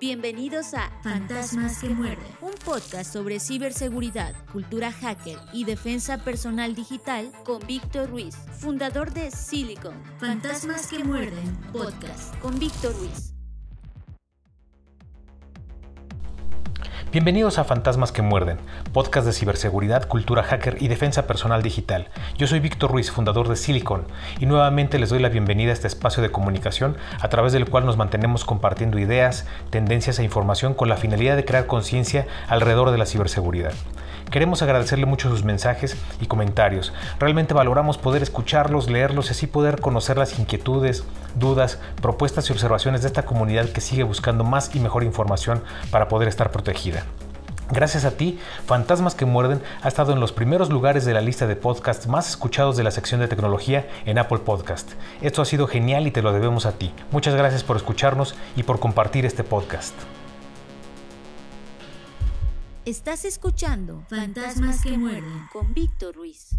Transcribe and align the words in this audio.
Bienvenidos 0.00 0.74
a 0.74 0.92
Fantasmas 1.02 1.80
que 1.80 1.88
muerden, 1.88 2.28
un 2.40 2.52
podcast 2.64 3.12
sobre 3.12 3.40
ciberseguridad, 3.40 4.32
cultura 4.52 4.92
hacker 4.92 5.36
y 5.52 5.64
defensa 5.64 6.18
personal 6.18 6.76
digital 6.76 7.32
con 7.44 7.58
Víctor 7.66 8.08
Ruiz, 8.08 8.36
fundador 8.60 9.12
de 9.12 9.32
Silicon. 9.32 9.94
Fantasmas 10.18 10.86
que 10.86 11.02
muerden, 11.02 11.56
podcast 11.72 12.36
con 12.38 12.56
Víctor 12.60 12.94
Ruiz. 12.96 13.37
Bienvenidos 17.10 17.58
a 17.58 17.64
Fantasmas 17.64 18.12
que 18.12 18.20
Muerden, 18.20 18.58
podcast 18.92 19.26
de 19.26 19.32
ciberseguridad, 19.32 20.06
cultura 20.06 20.42
hacker 20.42 20.76
y 20.78 20.88
defensa 20.88 21.26
personal 21.26 21.62
digital. 21.62 22.08
Yo 22.36 22.46
soy 22.46 22.60
Víctor 22.60 22.90
Ruiz, 22.90 23.10
fundador 23.10 23.48
de 23.48 23.56
Silicon, 23.56 24.04
y 24.40 24.44
nuevamente 24.44 24.98
les 24.98 25.08
doy 25.08 25.18
la 25.18 25.30
bienvenida 25.30 25.70
a 25.70 25.72
este 25.72 25.86
espacio 25.86 26.22
de 26.22 26.30
comunicación 26.30 26.98
a 27.22 27.30
través 27.30 27.54
del 27.54 27.64
cual 27.64 27.86
nos 27.86 27.96
mantenemos 27.96 28.44
compartiendo 28.44 28.98
ideas, 28.98 29.46
tendencias 29.70 30.18
e 30.18 30.22
información 30.22 30.74
con 30.74 30.90
la 30.90 30.98
finalidad 30.98 31.36
de 31.36 31.46
crear 31.46 31.66
conciencia 31.66 32.26
alrededor 32.46 32.90
de 32.90 32.98
la 32.98 33.06
ciberseguridad. 33.06 33.72
Queremos 34.30 34.60
agradecerle 34.60 35.06
mucho 35.06 35.30
sus 35.30 35.42
mensajes 35.42 35.96
y 36.20 36.26
comentarios. 36.26 36.92
Realmente 37.18 37.54
valoramos 37.54 37.96
poder 37.96 38.22
escucharlos, 38.22 38.90
leerlos 38.90 39.28
y 39.28 39.30
así 39.30 39.46
poder 39.46 39.80
conocer 39.80 40.18
las 40.18 40.38
inquietudes, 40.38 41.04
dudas, 41.34 41.78
propuestas 42.02 42.48
y 42.48 42.52
observaciones 42.52 43.00
de 43.02 43.08
esta 43.08 43.24
comunidad 43.24 43.70
que 43.70 43.80
sigue 43.80 44.02
buscando 44.02 44.44
más 44.44 44.74
y 44.74 44.80
mejor 44.80 45.02
información 45.02 45.62
para 45.90 46.08
poder 46.08 46.28
estar 46.28 46.50
protegida. 46.50 47.04
Gracias 47.70 48.06
a 48.06 48.12
ti, 48.12 48.38
Fantasmas 48.66 49.14
que 49.14 49.26
Muerden 49.26 49.62
ha 49.82 49.88
estado 49.88 50.12
en 50.14 50.20
los 50.20 50.32
primeros 50.32 50.70
lugares 50.70 51.04
de 51.04 51.12
la 51.12 51.20
lista 51.20 51.46
de 51.46 51.56
podcasts 51.56 52.06
más 52.06 52.28
escuchados 52.28 52.78
de 52.78 52.84
la 52.84 52.90
sección 52.90 53.20
de 53.20 53.28
tecnología 53.28 53.86
en 54.06 54.18
Apple 54.18 54.38
Podcast. 54.38 54.92
Esto 55.20 55.42
ha 55.42 55.44
sido 55.44 55.66
genial 55.66 56.06
y 56.06 56.10
te 56.10 56.22
lo 56.22 56.32
debemos 56.32 56.64
a 56.64 56.72
ti. 56.72 56.92
Muchas 57.10 57.34
gracias 57.34 57.64
por 57.64 57.76
escucharnos 57.76 58.34
y 58.56 58.62
por 58.62 58.78
compartir 58.78 59.26
este 59.26 59.44
podcast. 59.44 59.94
Estás 62.88 63.26
escuchando 63.26 64.06
Fantasmas 64.08 64.82
que 64.82 64.96
muerden 64.96 65.46
con 65.52 65.74
Víctor 65.74 66.14
Ruiz. 66.14 66.56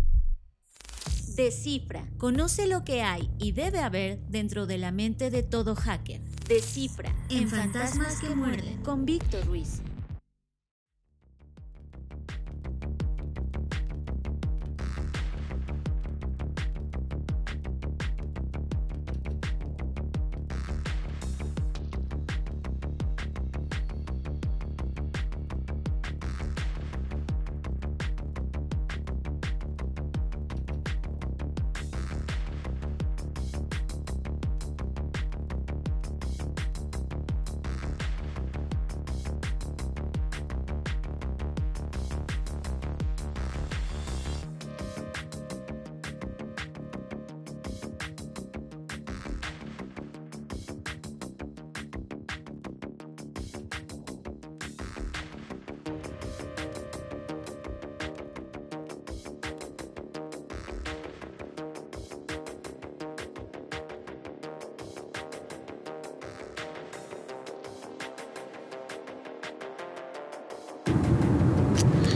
Descifra, 1.36 2.08
conoce 2.20 2.68
lo 2.68 2.84
que 2.84 3.02
hay 3.02 3.32
y 3.40 3.52
debe 3.54 3.80
haber 3.80 4.20
dentro 4.28 4.68
de 4.68 4.78
la 4.78 4.92
mente 4.92 5.32
de 5.32 5.42
todo 5.42 5.74
hacker. 5.74 6.22
Descifra 6.48 7.16
en 7.30 7.50
Fantasmas 7.50 8.20
que 8.22 8.36
muerden 8.36 8.78
con 8.84 9.06
Víctor 9.06 9.44
Ruiz. 9.48 9.82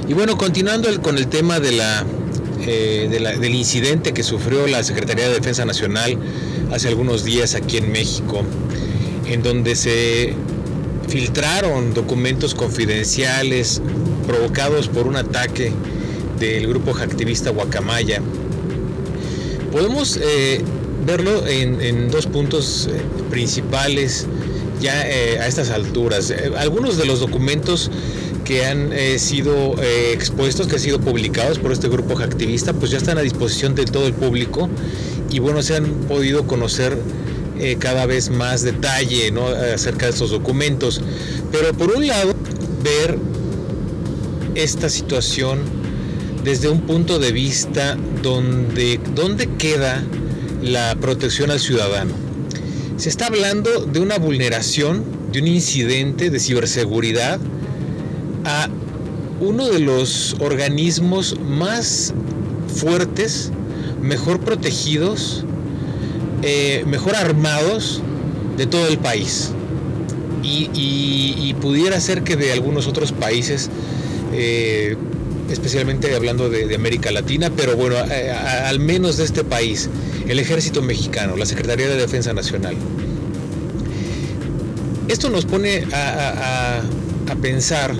Y 0.07 0.13
bueno, 0.13 0.37
continuando 0.37 0.89
con 1.01 1.17
el 1.17 1.27
tema 1.27 1.61
de 1.61 1.71
la, 1.71 2.05
eh, 2.67 3.07
del 3.39 3.55
incidente 3.55 4.13
que 4.13 4.21
sufrió 4.21 4.67
la 4.67 4.83
Secretaría 4.83 5.29
de 5.29 5.35
Defensa 5.35 5.63
Nacional 5.63 6.17
hace 6.73 6.89
algunos 6.89 7.23
días 7.23 7.55
aquí 7.55 7.77
en 7.77 7.89
México, 7.89 8.41
en 9.27 9.41
donde 9.41 9.77
se 9.77 10.33
filtraron 11.07 11.93
documentos 11.93 12.53
confidenciales 12.53 13.81
provocados 14.27 14.89
por 14.89 15.07
un 15.07 15.15
ataque 15.15 15.71
del 16.37 16.67
grupo 16.67 16.93
hacktivista 16.93 17.51
Guacamaya. 17.51 18.21
Podemos 19.71 20.19
eh, 20.21 20.61
verlo 21.05 21.47
en, 21.47 22.11
dos 22.11 22.27
puntos 22.27 22.89
eh, 22.91 23.01
principales 23.29 24.27
ya 24.81 24.99
a 24.99 25.47
estas 25.47 25.69
alturas. 25.69 26.33
algunos 26.57 26.97
de 26.97 27.05
los 27.05 27.21
documentos 27.21 27.89
que 28.43 28.65
han 28.65 28.91
eh, 28.93 29.17
sido 29.19 29.75
eh, 29.81 30.11
expuestos, 30.13 30.67
que 30.67 30.75
han 30.75 30.81
sido 30.81 30.99
publicados 30.99 31.59
por 31.59 31.71
este 31.71 31.87
grupo 31.87 32.17
activista, 32.19 32.73
pues 32.73 32.91
ya 32.91 32.97
están 32.97 33.17
a 33.17 33.21
disposición 33.21 33.75
de 33.75 33.85
todo 33.85 34.07
el 34.07 34.13
público 34.13 34.69
y 35.31 35.39
bueno, 35.39 35.61
se 35.61 35.75
han 35.75 35.85
podido 36.07 36.45
conocer 36.45 36.97
eh, 37.59 37.77
cada 37.79 38.05
vez 38.05 38.29
más 38.29 38.63
detalle 38.63 39.33
acerca 39.73 40.05
de 40.05 40.11
estos 40.11 40.31
documentos. 40.31 41.01
Pero 41.51 41.73
por 41.73 41.95
un 41.95 42.07
lado, 42.07 42.33
ver 42.83 43.17
esta 44.55 44.89
situación 44.89 45.59
desde 46.43 46.69
un 46.69 46.81
punto 46.81 47.19
de 47.19 47.31
vista 47.31 47.97
donde, 48.21 48.99
donde 49.15 49.47
queda 49.57 50.03
la 50.61 50.95
protección 50.95 51.51
al 51.51 51.59
ciudadano. 51.59 52.13
Se 52.97 53.09
está 53.09 53.27
hablando 53.27 53.85
de 53.85 53.99
una 53.99 54.17
vulneración, 54.17 55.03
de 55.31 55.39
un 55.39 55.47
incidente 55.47 56.29
de 56.29 56.39
ciberseguridad 56.39 57.39
a 58.45 58.69
uno 59.39 59.69
de 59.69 59.79
los 59.79 60.35
organismos 60.39 61.37
más 61.39 62.13
fuertes, 62.67 63.51
mejor 64.01 64.39
protegidos, 64.39 65.45
eh, 66.41 66.83
mejor 66.87 67.15
armados 67.15 68.01
de 68.57 68.65
todo 68.65 68.87
el 68.87 68.97
país. 68.97 69.51
Y, 70.45 71.55
pudiera 71.61 71.97
ser 72.01 72.23
que 72.23 72.35
de 72.35 72.51
algunos 72.51 72.87
otros 72.87 73.13
países, 73.13 73.69
eh, 74.33 74.97
especialmente 75.49 76.13
hablando 76.13 76.49
de, 76.49 76.75
América 76.75 77.09
Latina, 77.09 77.49
pero 77.55 77.77
bueno, 77.77 77.95
al 77.95 78.79
menos 78.81 79.15
de 79.15 79.23
este 79.23 79.45
país, 79.45 79.89
el 80.27 80.39
ejército 80.39 80.81
mexicano, 80.81 81.37
la 81.37 81.45
Secretaría 81.45 81.87
de 81.87 81.95
Defensa 81.95 82.33
Nacional. 82.33 82.75
Esto 85.07 85.29
nos 85.29 85.45
pone 85.45 85.85
a 85.93 86.81
pensar 87.41 87.95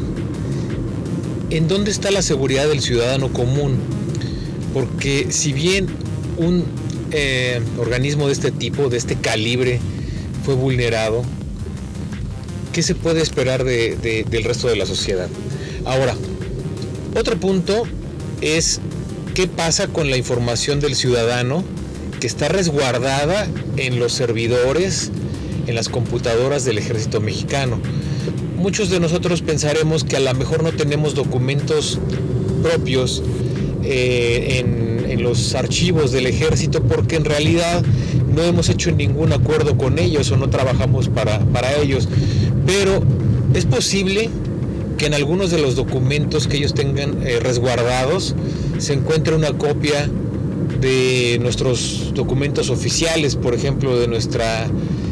en 1.53 1.67
dónde 1.67 1.91
está 1.91 2.09
la 2.09 2.23
seguridad 2.23 2.67
del 2.67 2.81
ciudadano 2.81 3.31
común. 3.31 3.77
Porque 4.73 5.27
si 5.29 5.53
bien 5.53 5.85
un 6.37 6.65
eh, 7.11 7.61
organismo 7.77 8.25
de 8.25 8.33
este 8.33 8.51
tipo, 8.51 8.89
de 8.89 8.97
este 8.97 9.15
calibre, 9.15 9.79
fue 10.43 10.55
vulnerado, 10.55 11.23
¿qué 12.73 12.81
se 12.81 12.95
puede 12.95 13.21
esperar 13.21 13.63
del 13.63 14.43
resto 14.43 14.67
de 14.67 14.75
la 14.75 14.87
sociedad? 14.87 15.29
Ahora, 15.85 16.15
otro 17.15 17.39
punto 17.39 17.83
es 18.41 18.79
qué 19.35 19.45
pasa 19.45 19.87
con 19.87 20.09
la 20.09 20.17
información 20.17 20.79
del 20.79 20.95
ciudadano 20.95 21.63
que 22.19 22.25
está 22.25 22.47
resguardada 22.47 23.47
en 23.77 23.99
los 23.99 24.11
servidores, 24.11 25.11
en 25.67 25.75
las 25.75 25.87
computadoras 25.87 26.65
del 26.65 26.79
ejército 26.79 27.21
mexicano 27.21 27.79
muchos 28.63 28.89
de 28.89 29.01
nosotros 29.01 29.41
pensaremos 29.41 30.05
que 30.05 30.15
a 30.15 30.21
lo 30.21 30.33
mejor 30.35 30.63
no 30.63 30.71
tenemos 30.71 31.15
documentos 31.15 31.99
propios 32.61 33.21
eh, 33.83 34.63
en, 35.09 35.21
los 35.21 35.53
archivos 35.53 36.11
del 36.11 36.25
ejército 36.25 36.81
porque 36.81 37.15
en 37.17 37.23
realidad 37.23 37.83
no 38.33 38.41
hemos 38.41 38.67
hecho 38.69 38.91
ningún 38.91 39.31
acuerdo 39.31 39.77
con 39.77 39.99
ellos 39.99 40.31
o 40.31 40.37
no 40.37 40.49
trabajamos 40.49 41.07
para, 41.09 41.39
ellos. 41.81 42.07
Pero 42.65 43.03
es 43.53 43.65
posible 43.65 44.29
que 44.97 45.05
en 45.05 45.13
algunos 45.13 45.51
de 45.51 45.59
los 45.59 45.75
documentos 45.75 46.47
que 46.47 46.57
ellos 46.57 46.73
tengan 46.73 47.21
eh, 47.21 47.39
resguardados 47.41 48.33
se 48.79 48.93
encuentre 48.93 49.35
una 49.35 49.51
copia 49.57 50.09
de 50.81 51.37
nuestros 51.41 52.11
documentos 52.15 52.69
oficiales, 52.69 53.35
por 53.35 53.53
ejemplo, 53.53 53.99
de 53.99 54.07
nuestra 54.07 54.67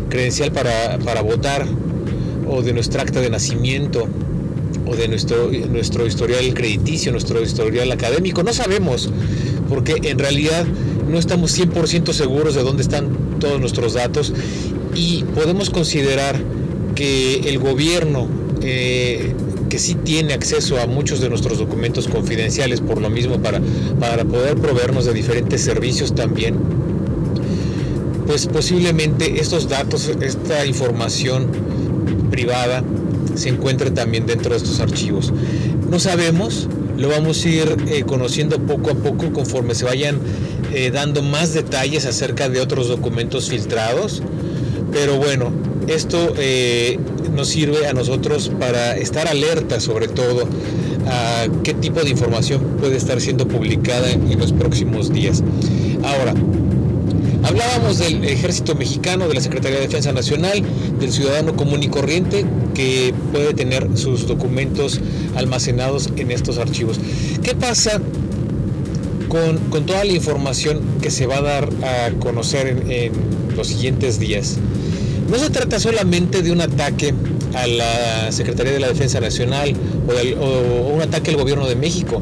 credencial 0.10 0.52
para, 0.52 1.00
para 1.00 1.22
votar 1.22 1.68
o 2.52 2.62
de 2.62 2.74
nuestra 2.74 3.02
acta 3.02 3.22
de 3.22 3.30
nacimiento 3.30 4.08
o 4.86 4.96
de 4.96 5.08
nuestro, 5.08 5.50
nuestro 5.70 6.06
historial 6.06 6.54
crediticio, 6.54 7.12
nuestro 7.12 7.42
historial 7.42 7.92
académico. 7.92 8.44
No 8.44 8.52
sabemos, 8.52 9.10
porque 9.70 9.96
en 10.04 10.20
realidad 10.20 10.66
no 11.10 11.18
estamos 11.18 11.58
100% 11.58 12.12
seguros 12.12 12.56
de 12.56 12.64
dónde 12.64 12.84
están 12.84 13.40
todos 13.40 13.60
nuestros 13.60 13.94
datos 13.94 14.34
y 14.94 15.24
podemos 15.34 15.70
considerar 15.70 16.42
que 16.94 17.40
el 17.50 17.58
gobierno 17.58 18.28
eh, 18.62 19.34
que 19.70 19.80
sí 19.80 19.96
tiene 19.96 20.34
acceso 20.34 20.82
a 20.82 20.88
muchos 20.88 21.22
de 21.22 21.30
nuestros 21.30 21.58
documentos 21.58 22.10
confidenciales, 22.10 22.82
por 22.82 23.00
lo 23.00 23.10
mismo 23.10 23.42
para, 23.42 23.62
para 24.00 24.26
poder 24.26 24.58
proveernos 24.58 25.06
de 25.06 25.14
diferentes 25.14 25.62
servicios 25.62 26.14
también, 26.14 26.56
pues 28.28 28.48
posiblemente 28.48 29.40
estos 29.40 29.70
datos, 29.70 30.12
esta 30.20 30.66
información 30.66 31.48
privada 32.32 32.84
se 33.36 33.50
encuentre 33.50 33.92
también 33.92 34.26
dentro 34.26 34.52
de 34.52 34.58
estos 34.58 34.80
archivos. 34.80 35.32
No 35.90 36.00
sabemos, 36.00 36.68
lo 36.98 37.10
vamos 37.10 37.46
a 37.46 37.50
ir 37.50 37.78
eh, 37.88 38.04
conociendo 38.04 38.60
poco 38.60 38.92
a 38.92 38.96
poco 38.96 39.32
conforme 39.32 39.76
se 39.76 39.86
vayan 39.86 40.20
eh, 40.74 40.92
dando 40.92 41.22
más 41.22 41.54
detalles 41.54 42.06
acerca 42.06 42.50
de 42.50 42.60
otros 42.62 42.88
documentos 42.88 43.50
filtrados. 43.50 44.24
Pero 44.92 45.18
bueno, 45.18 45.52
esto 45.88 46.34
eh, 46.38 47.00
nos 47.34 47.50
sirve 47.50 47.88
a 47.88 47.94
nosotros 47.94 48.52
para 48.60 48.98
estar 48.98 49.28
alerta 49.28 49.80
sobre 49.80 50.08
todo 50.08 50.48
a 51.08 51.48
qué 51.64 51.74
tipo 51.74 52.02
de 52.02 52.10
información 52.10 52.62
puede 52.80 52.98
estar 52.98 53.20
siendo 53.20 53.48
publicada 53.48 54.12
en 54.12 54.38
los 54.38 54.54
próximos 54.54 55.12
días. 55.12 55.44
Ahora, 56.04 56.34
Hablábamos 57.44 57.98
del 57.98 58.24
ejército 58.24 58.76
mexicano, 58.76 59.28
de 59.28 59.34
la 59.34 59.42
Secretaría 59.42 59.80
de 59.80 59.88
Defensa 59.88 60.12
Nacional, 60.14 60.62
del 61.00 61.12
ciudadano 61.12 61.56
común 61.56 61.82
y 61.82 61.88
corriente 61.88 62.46
que 62.76 63.14
puede 63.32 63.54
tener 63.54 63.98
sus 63.98 64.28
documentos 64.28 65.00
almacenados 65.36 66.10
en 66.18 66.30
estos 66.30 66.60
archivos. 66.60 67.00
¿Qué 67.42 67.56
pasa 67.56 68.00
con, 69.28 69.86
toda 69.86 70.04
la 70.04 70.12
información 70.12 70.82
que 71.02 71.10
se 71.10 71.26
va 71.26 71.38
a 71.38 71.42
dar 71.42 71.70
a 71.84 72.12
conocer 72.20 72.68
en, 72.68 73.12
los 73.56 73.68
siguientes 73.68 74.20
días? 74.20 74.58
No 75.30 75.38
se 75.40 75.50
trata 75.50 75.80
solamente 75.80 76.44
de 76.44 76.52
un 76.52 76.62
ataque 76.62 77.14
a 77.56 77.66
la 77.66 78.32
Secretaría 78.32 78.74
de 78.74 78.80
la 78.80 78.90
Defensa 78.90 79.20
Nacional 79.20 79.74
o, 80.08 80.44
o 80.44 80.94
un 80.94 81.02
ataque 81.02 81.32
al 81.32 81.38
gobierno 81.38 81.68
de 81.68 81.76
México. 81.76 82.22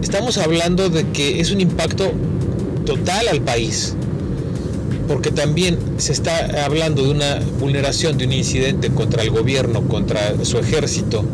Estamos 0.00 0.38
hablando 0.38 0.90
de 0.90 1.08
que 1.08 1.40
es 1.40 1.50
un 1.50 1.60
impacto 1.60 2.12
total 2.86 3.26
al 3.28 3.40
país 3.40 3.96
porque 5.06 5.30
también 5.30 5.78
se 5.98 6.12
está 6.12 6.64
hablando 6.64 7.02
de 7.02 7.10
una 7.10 7.40
vulneración, 7.60 8.18
de 8.18 8.26
un 8.26 8.32
incidente 8.32 8.90
contra 8.90 9.22
el 9.22 9.30
gobierno, 9.30 9.86
contra 9.88 10.44
su 10.44 10.58
ejército, 10.58 11.24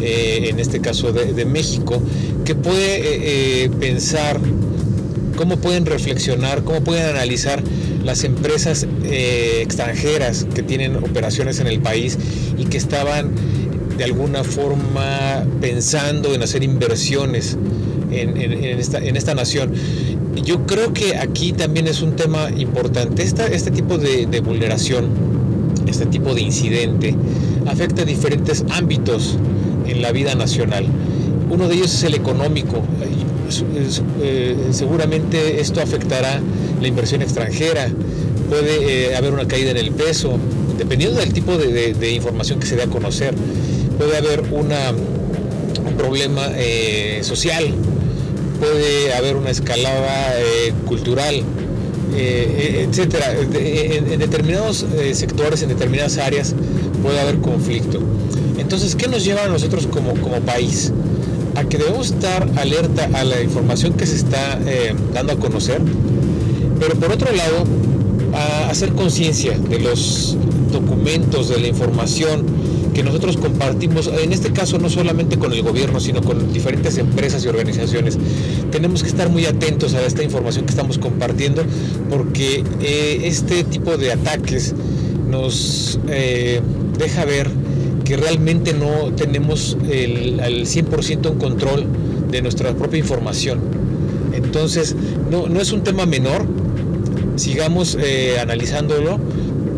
eh, 0.00 0.48
en 0.50 0.60
este 0.60 0.80
caso 0.80 1.12
de, 1.12 1.44
México, 1.44 2.02
que 2.44 2.54
puede 2.54 2.96
eh, 2.96 3.64
eh, 3.64 3.70
pensar 3.80 4.40
cómo 5.36 5.56
pueden 5.56 5.86
reflexionar, 5.86 6.62
cómo 6.64 6.82
pueden 6.82 7.06
analizar 7.06 7.62
las 8.04 8.24
empresas 8.24 8.86
extranjeras 9.10 10.46
que 10.54 10.62
tienen 10.62 10.96
operaciones 10.96 11.58
en 11.60 11.68
el 11.68 11.80
país 11.80 12.18
y 12.58 12.66
que 12.66 12.76
estaban 12.76 13.30
de 13.96 14.04
alguna 14.04 14.44
forma 14.44 15.46
pensando 15.60 16.34
en 16.34 16.42
hacer 16.42 16.62
inversiones 16.62 17.56
en, 18.10 18.36
esta, 18.78 18.98
en 18.98 19.16
esta 19.16 19.34
nación 19.34 19.72
yo 20.42 20.66
creo 20.66 20.92
que 20.92 21.16
aquí 21.16 21.52
también 21.52 21.86
es 21.86 22.02
un 22.02 22.16
tema 22.16 22.50
importante. 22.50 23.22
este 23.22 23.70
tipo 23.70 23.98
de, 23.98 24.40
vulneración, 24.40 25.08
este 25.86 26.06
tipo 26.06 26.34
de 26.34 26.42
incidente, 26.42 27.14
afecta 27.66 28.02
a 28.02 28.04
diferentes 28.04 28.64
ámbitos 28.70 29.38
en 29.86 30.02
la 30.02 30.12
vida 30.12 30.34
nacional. 30.34 30.86
Uno 31.50 31.68
de 31.68 31.74
ellos 31.76 31.94
es 31.94 32.02
el 32.04 32.14
económico. 32.14 32.82
Eh, 34.22 34.56
seguramente 34.70 35.60
esto 35.60 35.80
afectará 35.80 36.40
la 36.80 36.88
inversión 36.88 37.22
extranjera. 37.22 37.88
Puede 38.48 39.10
eh, 39.10 39.16
haber 39.16 39.32
una 39.32 39.46
caída 39.46 39.70
en 39.70 39.76
el 39.76 39.92
peso, 39.92 40.38
dependiendo 40.78 41.18
del 41.20 41.32
tipo 41.32 41.56
de, 41.56 42.10
información 42.10 42.58
que 42.58 42.66
se 42.66 42.76
dé 42.76 42.82
a 42.82 42.86
conocer. 42.86 43.34
Puede 43.98 44.16
haber 44.16 44.42
un 44.42 45.96
problema 45.96 46.48
eh, 46.56 47.20
social 47.22 47.74
puede 48.64 49.12
haber 49.14 49.36
una 49.36 49.50
escalada 49.50 50.40
eh, 50.40 50.72
cultural, 50.86 51.34
eh, 51.34 51.42
eh, 52.16 52.86
etcétera. 52.88 53.32
En, 53.32 54.18
determinados 54.18 54.86
sectores, 55.12 55.62
en 55.62 55.68
determinadas 55.68 56.18
áreas, 56.18 56.54
puede 57.02 57.20
haber 57.20 57.38
conflicto. 57.40 58.00
Entonces, 58.58 58.94
¿qué 58.94 59.08
nos 59.08 59.24
lleva 59.24 59.44
a 59.44 59.48
nosotros 59.48 59.86
como, 59.86 60.14
como 60.14 60.40
país? 60.40 60.92
A 61.56 61.64
que 61.64 61.78
debemos 61.78 62.10
estar 62.10 62.48
alerta 62.56 63.08
a 63.12 63.24
la 63.24 63.42
información 63.42 63.92
que 63.92 64.06
se 64.06 64.16
está 64.16 64.58
dando 65.12 65.34
a 65.34 65.36
conocer, 65.36 65.80
pero 66.80 66.94
por 66.96 67.12
otro 67.12 67.30
lado, 67.32 67.64
a 68.32 68.70
hacer 68.70 68.92
conciencia 68.92 69.56
de 69.58 69.78
los 69.78 70.36
documentos, 70.72 71.48
de 71.50 71.60
la 71.60 71.68
información, 71.68 72.44
que 72.94 73.02
nosotros 73.02 73.36
compartimos, 73.36 74.06
en 74.22 74.32
este 74.32 74.52
caso 74.52 74.78
no 74.78 74.88
solamente 74.88 75.36
con 75.36 75.52
el 75.52 75.62
gobierno, 75.62 75.98
sino 76.00 76.22
con 76.22 76.52
diferentes 76.52 76.96
empresas 76.96 77.44
y 77.44 77.48
organizaciones. 77.48 78.16
Tenemos 78.70 79.02
que 79.02 79.08
estar 79.08 79.28
muy 79.28 79.44
atentos 79.46 79.94
a 79.94 80.06
esta 80.06 80.22
información 80.22 80.64
que 80.64 80.70
estamos 80.70 80.98
compartiendo 80.98 81.62
porque 82.08 82.62
eh, 82.80 83.20
este 83.24 83.64
tipo 83.64 83.96
de 83.98 84.12
ataques 84.12 84.74
nos 85.28 85.98
eh, 86.08 86.60
deja 86.96 87.24
ver 87.24 87.50
que 88.04 88.16
realmente 88.16 88.72
no 88.74 89.12
tenemos 89.16 89.76
el, 89.90 90.38
al 90.40 90.62
100% 90.62 91.30
un 91.32 91.38
control 91.38 91.86
de 92.30 92.42
nuestra 92.42 92.74
propia 92.74 92.98
información. 93.00 93.58
Entonces, 94.32 94.94
no, 95.30 95.48
no 95.48 95.60
es 95.60 95.72
un 95.72 95.82
tema 95.82 96.06
menor, 96.06 96.46
sigamos 97.36 97.98
eh, 98.00 98.36
analizándolo, 98.40 99.18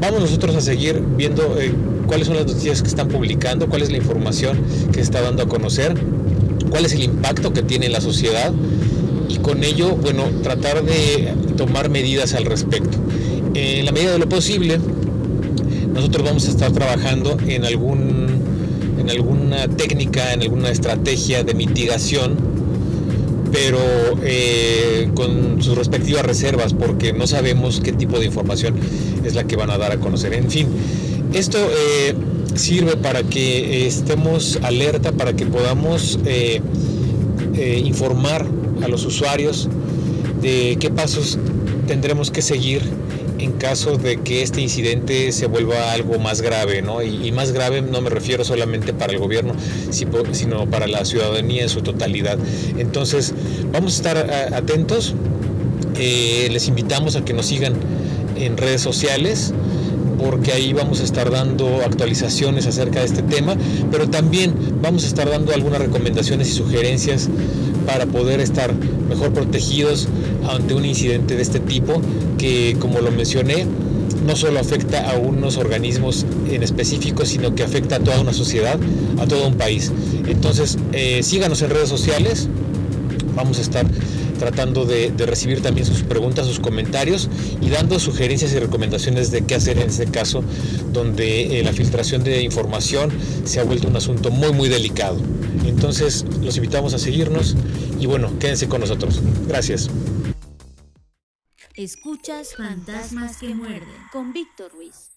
vamos 0.01 0.21
nosotros 0.21 0.55
a 0.57 0.61
seguir 0.61 1.03
viendo 1.17 1.57
cuáles 2.07 2.27
son 2.27 2.37
las 2.37 2.47
noticias 2.47 2.83
que 2.83 2.89
están 2.89 3.09
publicando, 3.09 3.69
cuál 3.69 3.83
es 3.83 3.91
la 3.91 3.97
información 3.97 4.59
que 4.93 5.01
está 5.01 5.21
dando 5.21 5.43
a 5.43 5.49
conocer, 5.49 5.95
cuál 6.71 6.85
es 6.85 6.93
el 6.93 7.03
impacto 7.03 7.53
que 7.53 7.63
tiene 7.63 7.87
en 7.87 7.93
la 7.93 8.01
sociedad 8.01 8.53
y 9.29 9.39
con 9.39 9.65
ello, 9.65 9.97
bueno, 9.97 10.25
tratar 10.43 10.85
de 10.85 11.35
tomar 11.57 11.91
medidas 11.91 12.35
al 12.35 12.45
respecto. 12.45 12.99
En 13.55 13.85
la 13.85 13.93
medida 13.93 14.13
de 14.13 14.19
lo 14.19 14.29
posible, 14.29 14.79
nosotros 15.93 16.25
vamos 16.25 16.47
a 16.47 16.51
estar 16.51 16.73
trabajando 16.73 17.37
en 17.47 17.65
algún 17.65 18.27
en 18.99 19.11
alguna 19.11 19.69
técnica, 19.69 20.33
en 20.33 20.43
alguna 20.43 20.71
estrategia 20.71 21.45
de 21.45 21.55
mitigación, 21.55 22.35
pero 23.53 23.79
eh, 24.23 25.11
con 25.15 25.63
sus 25.63 25.77
respectivas 25.77 26.25
reservas, 26.25 26.75
porque 26.75 27.13
no 27.13 27.27
sabemos 27.27 27.81
qué 27.81 27.93
tipo 27.93 28.19
de 28.19 28.27
información 28.27 28.75
es 29.25 29.35
la 29.35 29.45
que 29.45 29.57
van 29.57 29.71
a 29.71 29.79
dar 29.79 29.93
a 29.93 29.99
conocer. 29.99 30.33
En 30.35 30.51
fin, 30.51 30.67
esto 31.37 31.59
eh, 31.59 32.15
sirve 32.55 32.97
para 32.97 33.23
que 33.23 33.59
eh, 33.59 33.87
estemos 33.87 34.59
alerta, 34.63 35.13
para 35.13 35.35
que 35.35 35.45
podamos 35.45 36.19
eh, 36.25 36.63
informar 37.85 38.47
a 38.83 38.89
los 38.89 39.05
usuarios 39.05 39.69
de 40.41 40.79
qué 40.81 40.91
pasos 40.91 41.39
tendremos 41.87 42.31
que 42.31 42.41
seguir 42.41 42.83
en 43.39 43.53
caso 43.53 43.99
de 43.99 44.17
que 44.23 44.43
este 44.43 44.63
incidente 44.63 45.31
se 45.31 45.47
vuelva 45.47 45.93
algo 45.93 46.19
más 46.19 46.41
grave, 46.41 46.81
¿no? 46.81 47.03
Y, 47.03 47.31
más 47.33 47.53
grave 47.53 47.83
no 47.83 48.01
me 48.01 48.09
refiero 48.09 48.45
solamente 48.45 48.95
para 48.95 49.13
el 49.13 49.19
gobierno, 49.19 49.53
sino 49.91 50.67
para 50.71 50.87
la 50.87 51.05
ciudadanía 51.05 51.63
en 51.63 51.69
su 51.69 51.83
totalidad. 51.83 52.39
Entonces, 52.79 53.35
vamos 53.73 53.93
a 53.93 53.97
estar 53.97 54.55
atentos. 54.55 55.15
les 55.99 56.67
invitamos 56.67 57.15
a 57.17 57.27
que 57.27 57.35
nos 57.35 57.45
sigan 57.45 57.75
en 58.37 58.57
redes 58.57 58.81
sociales 58.81 59.53
porque 60.27 60.53
ahí 60.53 60.73
vamos 60.73 61.01
a 61.01 61.05
estar 61.05 61.31
dando 61.31 61.83
actualizaciones 61.85 62.67
acerca 62.67 62.99
de 62.99 63.07
este 63.07 63.23
tema, 63.23 63.57
pero 63.93 64.11
también 64.11 64.53
vamos 64.83 65.05
a 65.05 65.07
estar 65.07 65.31
dando 65.31 65.55
algunas 65.55 65.81
recomendaciones 65.81 66.49
y 66.49 66.53
sugerencias 66.53 67.29
para 67.87 68.07
poder 68.07 68.41
estar 68.41 68.75
mejor 69.09 69.33
protegidos 69.33 70.09
ante 70.51 70.75
un 70.75 70.85
incidente 70.85 71.37
de 71.37 71.43
este 71.43 71.61
tipo 71.61 72.01
que, 72.39 72.77
como 72.81 72.99
lo 72.99 73.13
mencioné, 73.13 73.67
no 74.27 74.35
solo 74.35 74.59
afecta 74.59 75.09
a 75.09 75.17
unos 75.17 75.59
organismos 75.59 76.27
en 76.51 76.65
específico, 76.65 77.25
sino 77.25 77.55
que 77.55 77.63
afecta 77.63 77.97
a 77.97 78.01
toda 78.01 78.21
una 78.21 78.33
sociedad, 78.33 78.81
a 79.21 79.27
todo 79.27 79.47
un 79.47 79.55
país. 79.55 79.93
Entonces, 80.27 80.77
eh, 80.93 81.23
síganos 81.23 81.63
en 81.63 81.71
redes 81.71 81.89
sociales, 81.89 82.49
vamos 83.37 83.59
a 83.59 83.63
estar 83.63 83.87
tratando 84.37 84.85
de, 84.85 85.13
recibir 85.27 85.63
también 85.63 85.87
sus 85.87 86.03
preguntas, 86.03 86.47
sus 86.47 86.61
comentarios 86.61 87.29
y 87.61 87.71
dando 87.71 87.99
sugerencias 87.99 88.53
y 88.53 88.59
recomendaciones 88.59 89.31
de 89.31 89.45
qué 89.45 89.55
hacer 89.55 89.79
en 89.79 89.89
este 89.89 90.07
caso 90.07 90.45
donde 90.93 91.59
eh, 91.59 91.65
la 91.65 91.73
filtración 91.73 92.23
de 92.23 92.43
información 92.43 93.11
se 93.45 93.61
ha 93.61 93.65
vuelto 93.65 93.89
un 93.89 93.97
asunto 93.97 94.31
muy 94.31 94.53
muy 94.53 94.69
delicado. 94.69 95.21
Entonces 95.65 96.25
los 96.43 96.57
invitamos 96.57 96.95
a 96.95 96.99
seguirnos 96.99 97.57
y 97.99 98.07
bueno, 98.07 98.39
quédense 98.39 98.69
con 98.69 98.81
nosotros. 98.81 99.21
Gracias. 99.47 99.91
Escuchas 101.75 102.55
Fantasmas 102.57 103.37
que 103.37 103.55
muerden 103.55 103.89
con 104.11 104.33
Víctor 104.33 104.73
Ruiz. 104.73 105.11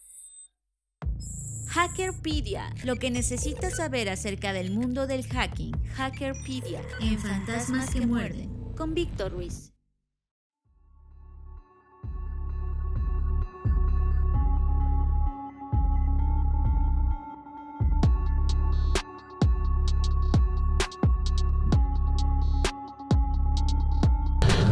Hackerpedia, 1.70 2.74
lo 2.84 2.96
que 2.96 3.12
necesitas 3.12 3.78
saber 3.78 4.10
acerca 4.10 4.54
del 4.54 4.72
mundo 4.72 5.06
del 5.06 5.26
hacking. 5.28 5.72
Hackerpedia 5.94 6.82
en 7.00 7.20
Fantasmas 7.20 7.92
que 7.92 8.06
muerden 8.06 8.59
con 8.80 8.94
Víctor 8.94 9.34
Ruiz. 9.34 9.74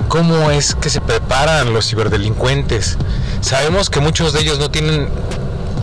cómo 0.08 0.50
es 0.50 0.74
que 0.74 0.90
se 0.90 1.02
preparan 1.02 1.74
los 1.74 1.90
ciberdelincuentes. 1.90 2.98
Sabemos 3.42 3.90
que 3.90 4.00
muchos 4.00 4.32
de 4.34 4.40
ellos 4.40 4.58
no 4.58 4.72
tienen 4.72 5.10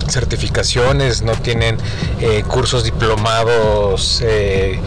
certificaciones, 0.09 1.23
no 1.23 1.33
tienen 1.33 1.77
eh, 2.21 2.43
cursos 2.43 2.85
diplomados 2.85 4.23
eh, 4.25 4.81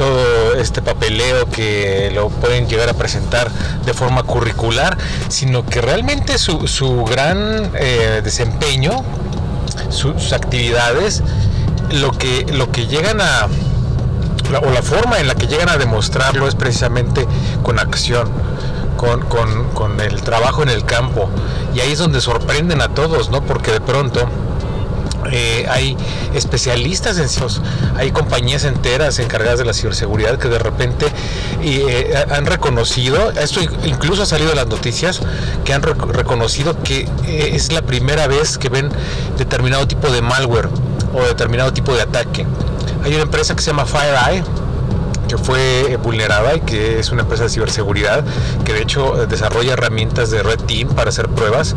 todo 0.00 0.54
este 0.54 0.80
papeleo 0.80 1.44
que 1.50 2.10
lo 2.14 2.30
pueden 2.30 2.66
llegar 2.66 2.88
a 2.88 2.94
presentar 2.94 3.50
de 3.84 3.92
forma 3.92 4.22
curricular, 4.22 4.96
sino 5.28 5.66
que 5.66 5.82
realmente 5.82 6.38
su, 6.38 7.04
gran 7.04 7.70
eh, 7.74 8.22
desempeño, 8.24 9.04
sus 9.90 10.32
actividades, 10.32 11.22
lo 11.90 12.12
que, 12.12 12.46
lo 12.50 12.72
que 12.72 12.86
llegan 12.86 13.20
a, 13.20 13.46
o 14.62 14.70
la 14.70 14.82
forma 14.82 15.18
en 15.18 15.28
la 15.28 15.34
que 15.34 15.46
llegan 15.46 15.68
a 15.68 15.76
demostrarlo 15.76 16.48
es 16.48 16.54
precisamente 16.54 17.26
con 17.62 17.78
acción. 17.78 18.30
Con, 18.96 19.22
con, 19.22 19.98
el 20.00 20.20
trabajo 20.20 20.62
en 20.62 20.68
el 20.68 20.84
campo 20.84 21.30
y 21.74 21.80
ahí 21.80 21.92
es 21.92 21.98
donde 21.98 22.20
sorprenden 22.20 22.82
a 22.82 22.88
todos, 22.88 23.30
¿no? 23.30 23.40
Porque 23.40 23.72
de 23.72 23.80
pronto 23.80 24.28
eh, 25.32 25.66
hay 25.68 25.96
especialistas 26.34 27.18
en 27.18 27.30
hay 27.96 28.10
compañías 28.10 28.64
enteras 28.64 29.18
encargadas 29.18 29.58
de 29.58 29.64
la 29.64 29.72
ciberseguridad 29.72 30.38
que 30.38 30.48
de 30.48 30.58
repente 30.58 31.06
eh, 31.62 32.14
han 32.30 32.46
reconocido, 32.46 33.30
esto 33.30 33.60
incluso 33.84 34.22
ha 34.24 34.26
salido 34.26 34.50
en 34.50 34.56
las 34.56 34.66
noticias, 34.66 35.20
que 35.64 35.72
han 35.72 35.82
reconocido 35.82 36.82
que 36.82 37.08
eh, 37.24 37.50
es 37.54 37.72
la 37.72 37.82
primera 37.82 38.26
vez 38.26 38.58
que 38.58 38.68
ven 38.68 38.88
determinado 39.38 39.86
tipo 39.86 40.10
de 40.10 40.22
malware 40.22 40.68
o 41.14 41.22
determinado 41.22 41.72
tipo 41.72 41.94
de 41.94 42.02
ataque. 42.02 42.46
Hay 43.04 43.14
una 43.14 43.22
empresa 43.22 43.54
que 43.54 43.62
se 43.62 43.70
llama 43.70 43.86
FireEye 43.86 44.42
que 45.28 45.38
fue 45.38 45.96
vulnerada 46.02 46.56
y 46.56 46.60
que 46.60 46.98
es 46.98 47.12
una 47.12 47.22
empresa 47.22 47.44
de 47.44 47.50
ciberseguridad 47.50 48.24
que 48.64 48.72
de 48.72 48.82
hecho 48.82 49.26
desarrolla 49.28 49.74
herramientas 49.74 50.32
de 50.32 50.42
Red 50.42 50.62
Team 50.62 50.88
para 50.88 51.10
hacer 51.10 51.28
pruebas 51.28 51.76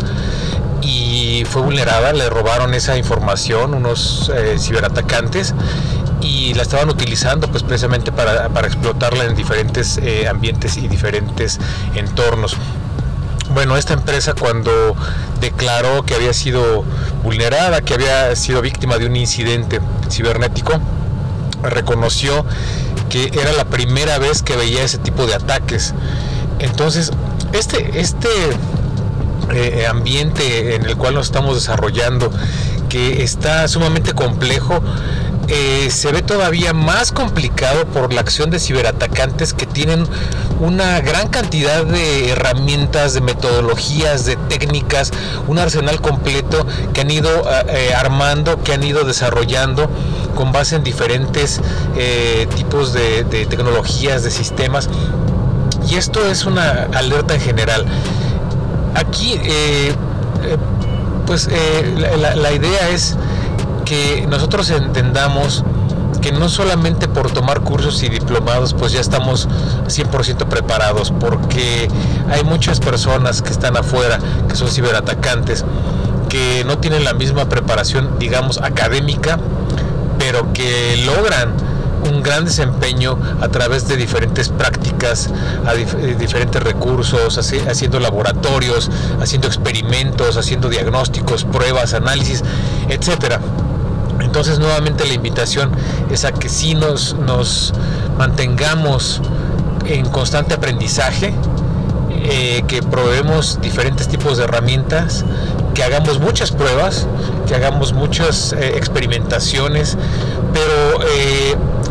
y 0.84 1.46
fue 1.46 1.62
vulnerada, 1.62 2.12
le 2.14 2.30
robaron 2.30 2.74
esa 2.74 2.98
información 2.98 3.74
unos 3.74 4.32
eh, 4.36 4.58
ciberatacantes 4.60 5.54
y 6.20 6.54
la 6.54 6.64
estaban 6.64 6.90
utilizando 6.90 7.48
pues 7.50 7.64
precisamente 7.64 8.12
para, 8.12 8.48
explotarla 8.66 9.26
en 9.26 9.36
diferentes 9.36 9.98
eh, 9.98 10.28
ambientes 10.28 10.78
y 10.78 10.88
diferentes 10.88 11.60
entornos. 11.96 12.58
Bueno, 13.54 13.78
esta 13.78 13.94
empresa 13.94 14.34
cuando 14.34 14.96
declaró 15.40 16.04
que 16.04 16.16
había 16.16 16.34
sido 16.34 16.84
vulnerada, 17.24 17.82
que 17.82 17.94
había 17.94 18.36
sido 18.36 18.62
víctima 18.62 18.98
de 18.98 19.06
un 19.06 19.16
incidente 19.16 19.80
cibernético, 20.10 20.80
reconoció 21.62 22.46
que 23.10 23.32
era 23.34 23.52
la 23.54 23.66
primera 23.66 24.18
vez 24.18 24.42
que 24.42 24.56
veía 24.56 24.84
ese 24.84 24.98
tipo 24.98 25.28
de 25.28 25.36
ataques. 25.36 25.94
Entonces, 26.60 27.12
este, 27.54 28.00
este 28.00 28.30
eh, 29.52 29.86
ambiente 29.88 30.76
en 30.76 30.86
el 30.86 30.96
cual 30.96 31.16
nos 31.16 31.28
estamos 31.28 31.56
desarrollando, 31.56 32.32
que 32.90 33.24
está 33.24 33.68
sumamente 33.68 34.14
complejo, 34.14 34.82
eh, 35.48 35.90
se 35.92 36.12
ve 36.12 36.22
todavía 36.22 36.74
más 36.74 37.12
complicado 37.12 37.86
por 37.86 38.14
la 38.14 38.22
acción 38.22 38.50
de 38.50 38.60
ciberatacantes 38.60 39.54
que 39.54 39.66
tienen 39.66 40.08
una 40.60 41.02
gran 41.02 41.28
cantidad 41.28 41.86
de 41.86 42.30
herramientas, 42.30 43.14
de 43.14 43.22
metodologías, 43.22 44.26
de 44.26 44.38
técnicas, 44.38 45.12
un 45.48 45.60
arsenal 45.60 46.00
completo 46.00 46.66
que 46.94 47.02
han 47.02 47.12
ido 47.12 47.30
eh, 47.68 47.94
armando, 47.94 48.64
que 48.64 48.74
han 48.74 48.84
ido 48.84 49.04
desarrollando 49.04 49.90
con 50.36 50.52
base 50.52 50.78
en 50.78 50.84
diferentes 50.84 51.62
tipos 52.56 52.94
de, 52.94 53.24
de 53.26 53.46
tecnologías, 53.46 54.24
de 54.24 54.32
sistemas. 54.32 54.90
Y 55.88 55.96
esto 55.96 56.26
es 56.26 56.46
una 56.46 56.88
alerta 56.94 57.36
en 57.36 57.42
general 57.42 57.86
aquí, 58.96 59.40
eh, 59.44 59.94
eh, 60.44 60.58
pues 61.26 61.48
eh, 61.52 62.36
la, 62.36 62.52
idea 62.52 62.90
es 62.90 63.16
que 63.86 64.26
nosotros 64.30 64.70
entendamos 64.70 65.64
que 66.22 66.32
no 66.32 66.48
solamente 66.48 67.08
por 67.08 67.32
tomar 67.32 67.62
cursos 67.62 68.02
y 68.04 68.10
diplomados 68.10 68.74
pues 68.74 68.94
ya 68.94 69.02
estamos 69.02 69.48
100% 69.88 70.48
preparados, 70.48 71.12
porque 71.12 71.90
hay 72.30 72.44
muchas 72.44 72.80
personas 72.80 73.42
que 73.42 73.50
están 73.50 73.76
afuera, 73.78 74.20
que 74.48 74.56
son 74.56 74.70
ciberatacantes, 74.70 75.66
que 76.30 76.64
no 76.66 76.78
tienen 76.78 77.04
la 77.04 77.14
misma 77.14 77.46
preparación, 77.50 78.18
digamos, 78.20 78.58
académica, 78.60 79.38
pero 80.18 80.54
que 80.54 81.04
logran 81.06 81.54
un 82.10 82.24
gran 82.24 82.46
desempeño 82.46 83.18
a 83.42 83.48
través 83.50 83.88
de 83.88 83.98
diferentes 83.98 84.50
prácticas, 84.50 85.30
a 85.66 85.74
eh, 85.76 86.16
diferentes 86.18 86.62
recursos, 86.62 87.38
haciendo 87.38 88.00
laboratorios, 88.00 88.90
haciendo 89.22 89.48
experimentos, 89.48 90.38
haciendo 90.38 90.70
diagnósticos, 90.70 91.44
pruebas, 91.46 91.94
análisis, 91.94 92.44
etcétera. 92.90 93.40
Entonces 94.20 94.60
nuevamente 94.60 95.06
la 95.06 95.14
invitación 95.14 95.72
es 96.12 96.26
a 96.26 96.32
que 96.32 96.50
sí 96.50 96.76
nos, 96.76 97.16
nos 97.16 97.74
mantengamos 98.18 99.22
en 99.86 100.06
constante 100.10 100.54
aprendizaje, 100.54 101.34
eh, 102.26 102.64
que 102.68 102.82
probemos 102.82 103.60
diferentes 103.62 104.08
tipos 104.08 104.38
de 104.38 104.46
herramientas, 104.46 105.26
que 105.74 105.84
hagamos 105.84 106.20
muchas 106.20 106.52
pruebas, 106.52 107.08
que 107.48 107.56
hagamos 107.56 107.94
muchas 107.94 108.54
eh, 108.54 108.78
experimentaciones, 108.78 109.98
pero 110.54 111.04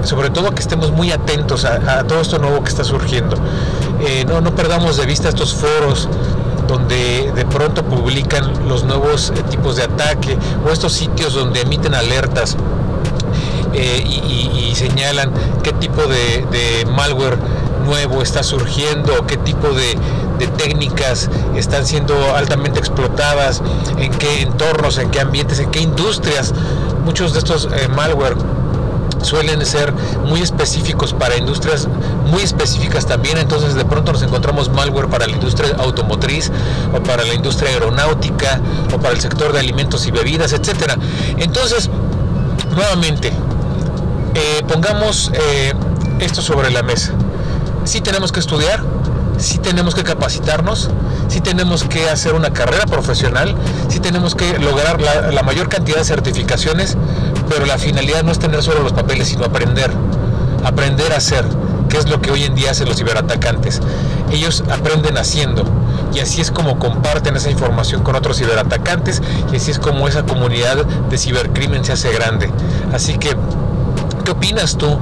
sobre 0.04 0.30
todo 0.30 0.52
que 0.52 0.60
estemos 0.60 0.90
muy 0.90 1.12
atentos 1.12 1.64
a, 1.64 2.04
todo 2.04 2.20
esto 2.20 2.38
nuevo 2.38 2.62
que 2.62 2.70
está 2.70 2.84
surgiendo. 2.84 3.36
Eh, 4.00 4.24
no, 4.26 4.40
no 4.40 4.54
perdamos 4.54 4.96
de 4.96 5.06
vista 5.06 5.28
estos 5.28 5.54
foros 5.54 6.08
donde 6.66 7.30
de 7.34 7.44
pronto 7.44 7.84
publican 7.84 8.68
los 8.68 8.84
nuevos 8.84 9.32
eh, 9.36 9.42
tipos 9.50 9.76
de 9.76 9.84
ataque 9.84 10.36
o 10.66 10.70
estos 10.70 10.92
sitios 10.92 11.34
donde 11.34 11.60
emiten 11.60 11.94
alertas 11.94 12.56
eh, 13.74 14.04
y, 14.06 14.74
señalan 14.74 15.30
qué 15.62 15.72
tipo 15.74 16.02
de, 16.06 16.86
malware 16.96 17.36
nuevo 17.84 18.22
está 18.22 18.42
surgiendo, 18.42 19.26
qué 19.26 19.36
tipo 19.36 19.68
de, 19.68 19.96
técnicas 20.56 21.30
están 21.54 21.86
siendo 21.86 22.34
altamente 22.34 22.80
explotadas, 22.80 23.62
en 23.98 24.10
qué 24.12 24.42
entornos, 24.42 24.98
en 24.98 25.10
qué 25.10 25.20
ambientes, 25.20 25.60
en 25.60 25.70
qué 25.70 25.80
industrias. 25.80 26.52
Muchos 27.04 27.32
de 27.32 27.40
estos 27.40 27.68
malware 27.94 28.36
suelen 29.22 29.64
ser 29.64 29.92
muy 30.24 30.40
específicos 30.40 31.12
para 31.12 31.36
industrias 31.36 31.88
muy 32.26 32.42
específicas 32.42 33.06
también, 33.06 33.38
entonces 33.38 33.74
de 33.74 33.84
pronto 33.84 34.12
nos 34.12 34.22
encontramos 34.22 34.70
malware 34.70 35.08
para 35.08 35.26
la 35.26 35.32
industria 35.32 35.76
automotriz 35.78 36.50
o 36.94 37.02
para 37.02 37.24
la 37.24 37.34
industria 37.34 37.70
aeronáutica 37.70 38.60
o 38.94 38.98
para 38.98 39.14
el 39.14 39.20
sector 39.20 39.52
de 39.52 39.60
alimentos 39.60 40.06
y 40.06 40.10
bebidas, 40.10 40.52
etcétera. 40.52 40.96
Entonces, 41.36 41.90
nuevamente, 42.74 43.32
eh, 44.34 44.62
pongamos 44.66 45.30
eh, 45.34 45.74
esto 46.20 46.40
sobre 46.40 46.70
la 46.70 46.82
mesa. 46.82 47.12
Sí 47.84 48.00
tenemos 48.00 48.32
que 48.32 48.40
estudiar, 48.40 48.82
sí 49.38 49.58
tenemos 49.58 49.94
que 49.94 50.04
capacitarnos, 50.04 50.90
sí 51.28 51.40
tenemos 51.40 51.84
que 51.84 52.08
hacer 52.08 52.34
una 52.34 52.52
carrera 52.52 52.86
profesional, 52.86 53.54
sí 53.88 54.00
tenemos 54.00 54.34
que 54.34 54.58
lograr 54.58 55.00
la 55.00 55.42
mayor 55.42 55.68
cantidad 55.68 55.98
de 55.98 56.04
certificaciones 56.04 56.96
pero 57.52 57.66
la 57.66 57.78
finalidad 57.78 58.22
no 58.22 58.32
es 58.32 58.38
tener 58.38 58.62
solo 58.62 58.82
los 58.82 58.92
papeles, 58.92 59.28
sino 59.28 59.44
aprender, 59.44 59.90
aprender 60.64 61.12
a 61.12 61.16
hacer, 61.16 61.44
que 61.88 61.98
es 61.98 62.08
lo 62.08 62.20
que 62.20 62.30
hoy 62.30 62.44
en 62.44 62.54
día 62.54 62.70
hacen 62.70 62.88
los 62.88 62.96
ciberatacantes. 62.96 63.80
Ellos 64.30 64.64
aprenden 64.70 65.18
haciendo 65.18 65.64
y 66.14 66.20
así 66.20 66.40
es 66.40 66.50
como 66.50 66.78
comparten 66.78 67.36
esa 67.36 67.50
información 67.50 68.02
con 68.02 68.16
otros 68.16 68.38
ciberatacantes 68.38 69.20
y 69.52 69.56
así 69.56 69.70
es 69.70 69.78
como 69.78 70.08
esa 70.08 70.22
comunidad 70.24 70.84
de 70.86 71.18
cibercrimen 71.18 71.84
se 71.84 71.92
hace 71.92 72.10
grande. 72.12 72.50
Así 72.94 73.18
que, 73.18 73.36
¿qué 74.24 74.30
opinas 74.30 74.78
tú 74.78 74.98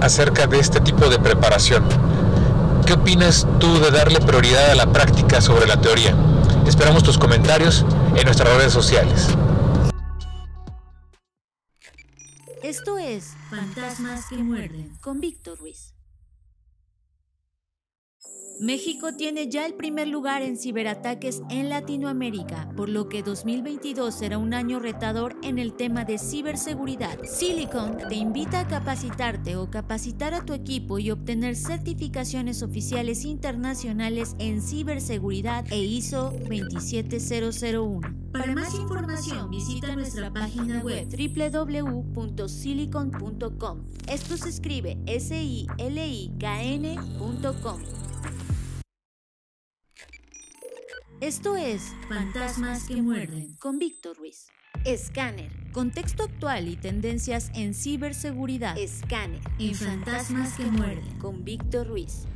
acerca 0.00 0.46
de 0.46 0.58
este 0.58 0.80
tipo 0.80 1.10
de 1.10 1.18
preparación? 1.18 1.84
¿Qué 2.86 2.92
opinas 2.92 3.44
tú 3.58 3.80
de 3.80 3.90
darle 3.90 4.20
prioridad 4.20 4.70
a 4.70 4.74
la 4.76 4.92
práctica 4.92 5.40
sobre 5.40 5.66
la 5.66 5.80
teoría? 5.80 6.14
Esperamos 6.68 7.02
tus 7.02 7.18
comentarios 7.18 7.84
en 8.14 8.24
nuestras 8.24 8.48
redes 8.56 8.72
sociales. 8.72 9.26
Esto 12.62 12.96
es 12.96 13.34
Fantasmas 13.50 14.26
que 14.28 14.36
muerden 14.36 14.96
con 15.00 15.18
Víctor 15.18 15.58
Ruiz. 15.58 15.95
México 18.60 19.12
tiene 19.12 19.48
ya 19.48 19.66
el 19.66 19.74
primer 19.74 20.06
lugar 20.08 20.40
en 20.40 20.56
ciberataques 20.56 21.42
en 21.50 21.68
Latinoamérica, 21.68 22.70
por 22.74 22.88
lo 22.88 23.06
que 23.08 23.22
2022 23.22 24.14
será 24.14 24.38
un 24.38 24.54
año 24.54 24.80
retador 24.80 25.36
en 25.42 25.58
el 25.58 25.74
tema 25.74 26.06
de 26.06 26.16
ciberseguridad. 26.18 27.18
Silicon 27.24 27.98
te 28.08 28.14
invita 28.14 28.60
a 28.60 28.66
capacitarte 28.66 29.56
o 29.56 29.70
capacitar 29.70 30.32
a 30.32 30.42
tu 30.44 30.54
equipo 30.54 30.98
y 30.98 31.10
obtener 31.10 31.54
certificaciones 31.54 32.62
oficiales 32.62 33.26
internacionales 33.26 34.34
en 34.38 34.62
ciberseguridad 34.62 35.66
e 35.70 35.76
ISO 35.78 36.32
27001. 36.48 38.00
Para 38.32 38.54
más 38.54 38.74
información 38.74 39.50
visita 39.50 39.94
nuestra 39.94 40.32
página 40.32 40.80
web 40.80 41.06
www.silicon.com. 41.08 43.80
Esto 44.08 44.38
se 44.38 44.48
escribe 44.48 44.96
s 45.06 45.36
i 45.36 45.66
l 45.78 46.06
i 46.06 46.30
k 46.38 46.62
-N 46.62 46.96
Esto 51.22 51.56
es 51.56 51.94
Fantasmas 52.10 52.84
que 52.84 53.00
muerden 53.00 53.56
con 53.58 53.78
Víctor 53.78 54.18
Ruiz. 54.18 54.48
Escáner. 54.84 55.50
Contexto 55.72 56.24
actual 56.24 56.68
y 56.68 56.76
tendencias 56.76 57.50
en 57.54 57.72
ciberseguridad. 57.72 58.76
Escáner. 58.76 59.40
En 59.58 59.74
Fantasmas 59.74 60.52
que 60.52 60.64
muerden 60.64 61.18
con 61.18 61.42
Víctor 61.42 61.88
Ruiz. 61.88 62.26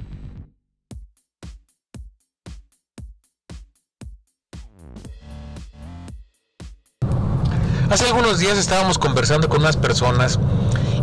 Hace 7.90 8.06
algunos 8.06 8.38
días 8.38 8.56
estábamos 8.56 8.96
conversando 8.96 9.50
con 9.50 9.60
unas 9.60 9.76
personas 9.76 10.40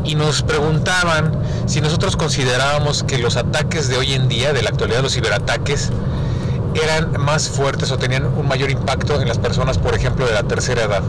y 0.03 0.15
nos 0.15 0.41
preguntaban 0.41 1.43
si 1.67 1.79
nosotros 1.79 2.17
considerábamos 2.17 3.03
que 3.03 3.19
los 3.19 3.37
ataques 3.37 3.87
de 3.87 3.97
hoy 3.97 4.13
en 4.13 4.27
día, 4.27 4.51
de 4.51 4.63
la 4.63 4.69
actualidad, 4.69 5.03
los 5.03 5.13
ciberataques, 5.13 5.91
eran 6.83 7.19
más 7.19 7.49
fuertes 7.49 7.91
o 7.91 7.97
tenían 7.97 8.25
un 8.25 8.47
mayor 8.47 8.69
impacto 8.69 9.21
en 9.21 9.27
las 9.27 9.37
personas, 9.37 9.77
por 9.77 9.95
ejemplo, 9.95 10.25
de 10.25 10.33
la 10.33 10.43
tercera 10.43 10.83
edad. 10.83 11.03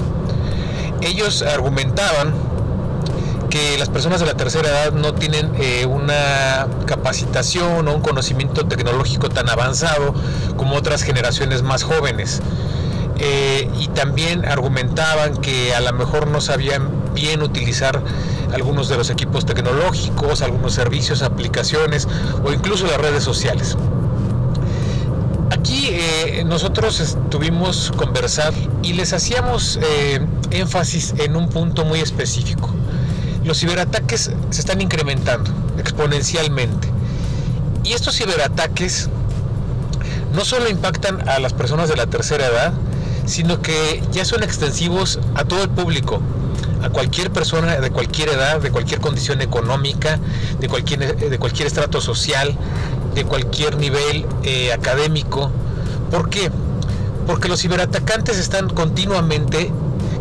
Ellos 1.01 1.43
argumentaban 1.43 2.35
que 3.51 3.79
las 3.79 3.89
personas 3.89 4.21
de 4.21 4.27
la 4.27 4.35
tercera 4.35 4.69
edad 4.69 4.93
no 4.93 5.15
tienen 5.15 5.53
eh, 5.59 5.87
una 5.87 6.67
capacitación 6.87 7.89
o 7.89 7.95
un 7.95 8.03
conocimiento 8.03 8.67
tecnológico 8.67 9.29
tan 9.29 9.49
avanzado 9.49 10.15
como 10.57 10.77
otras 10.77 11.03
generaciones 11.03 11.63
más 11.63 11.83
jóvenes. 11.83 12.41
Eh, 13.21 13.69
y 13.79 13.89
también 13.89 14.45
argumentaban 14.45 15.39
que 15.39 15.75
a 15.75 15.81
lo 15.81 15.93
mejor 15.93 16.29
no 16.29 16.41
sabían 16.41 16.89
bien 17.15 17.43
utilizar 17.43 18.01
algunos 18.53 18.89
de 18.89 18.97
los 18.97 19.11
equipos 19.11 19.45
tecnológicos, 19.45 20.43
algunos 20.43 20.75
servicios, 20.75 21.23
aplicaciones 21.23 22.07
o 22.45 22.53
incluso 22.53 22.87
las 22.87 22.99
redes 22.99 23.25
sociales. 23.25 23.77
Eh, 25.91 26.45
nosotros 26.45 27.01
estuvimos 27.01 27.93
conversar 27.97 28.53
y 28.83 28.93
les 28.93 29.15
hacíamos 29.15 29.79
eh, 29.83 30.21
énfasis 30.51 31.15
en 31.17 31.35
un 31.35 31.49
punto 31.49 31.87
muy 31.87 32.01
específico. 32.01 32.69
Los 33.43 33.61
ciberataques 33.61 34.31
se 34.51 34.61
están 34.61 34.83
incrementando 34.83 35.51
exponencialmente. 35.79 36.89
Y 37.85 37.95
estos 37.95 38.17
ciberataques 38.19 39.09
no 40.35 40.45
solo 40.45 40.69
impactan 40.69 41.27
a 41.27 41.39
las 41.39 41.55
personas 41.55 41.89
de 41.89 41.97
la 41.97 42.07
tercera 42.07 42.47
edad, 42.47 42.75
sino 43.25 43.63
que 43.63 44.03
ya 44.13 44.27
son 44.27 44.43
extensivos 44.43 45.19
a 45.37 45.45
todo 45.45 45.63
el 45.63 45.71
público, 45.71 46.21
a 46.83 46.91
cualquier 46.91 47.31
persona 47.31 47.77
de 47.77 47.91
cualquier 47.91 48.29
edad, 48.29 48.61
de 48.61 48.71
cualquier 48.71 49.01
condición 49.01 49.41
económica, 49.41 50.19
de 50.61 50.69
cualquier, 50.69 51.17
de 51.17 51.39
cualquier 51.39 51.67
estrato 51.67 52.03
social, 52.03 52.55
de 53.15 53.25
cualquier 53.25 53.79
nivel 53.79 54.27
eh, 54.43 54.71
académico. 54.75 55.51
¿Por 56.11 56.31
qué? 56.31 56.51
Porque 57.27 57.49
los 57.49 57.61
ciberatacantes 57.61 58.39
están 58.39 58.69
continuamente 58.71 59.71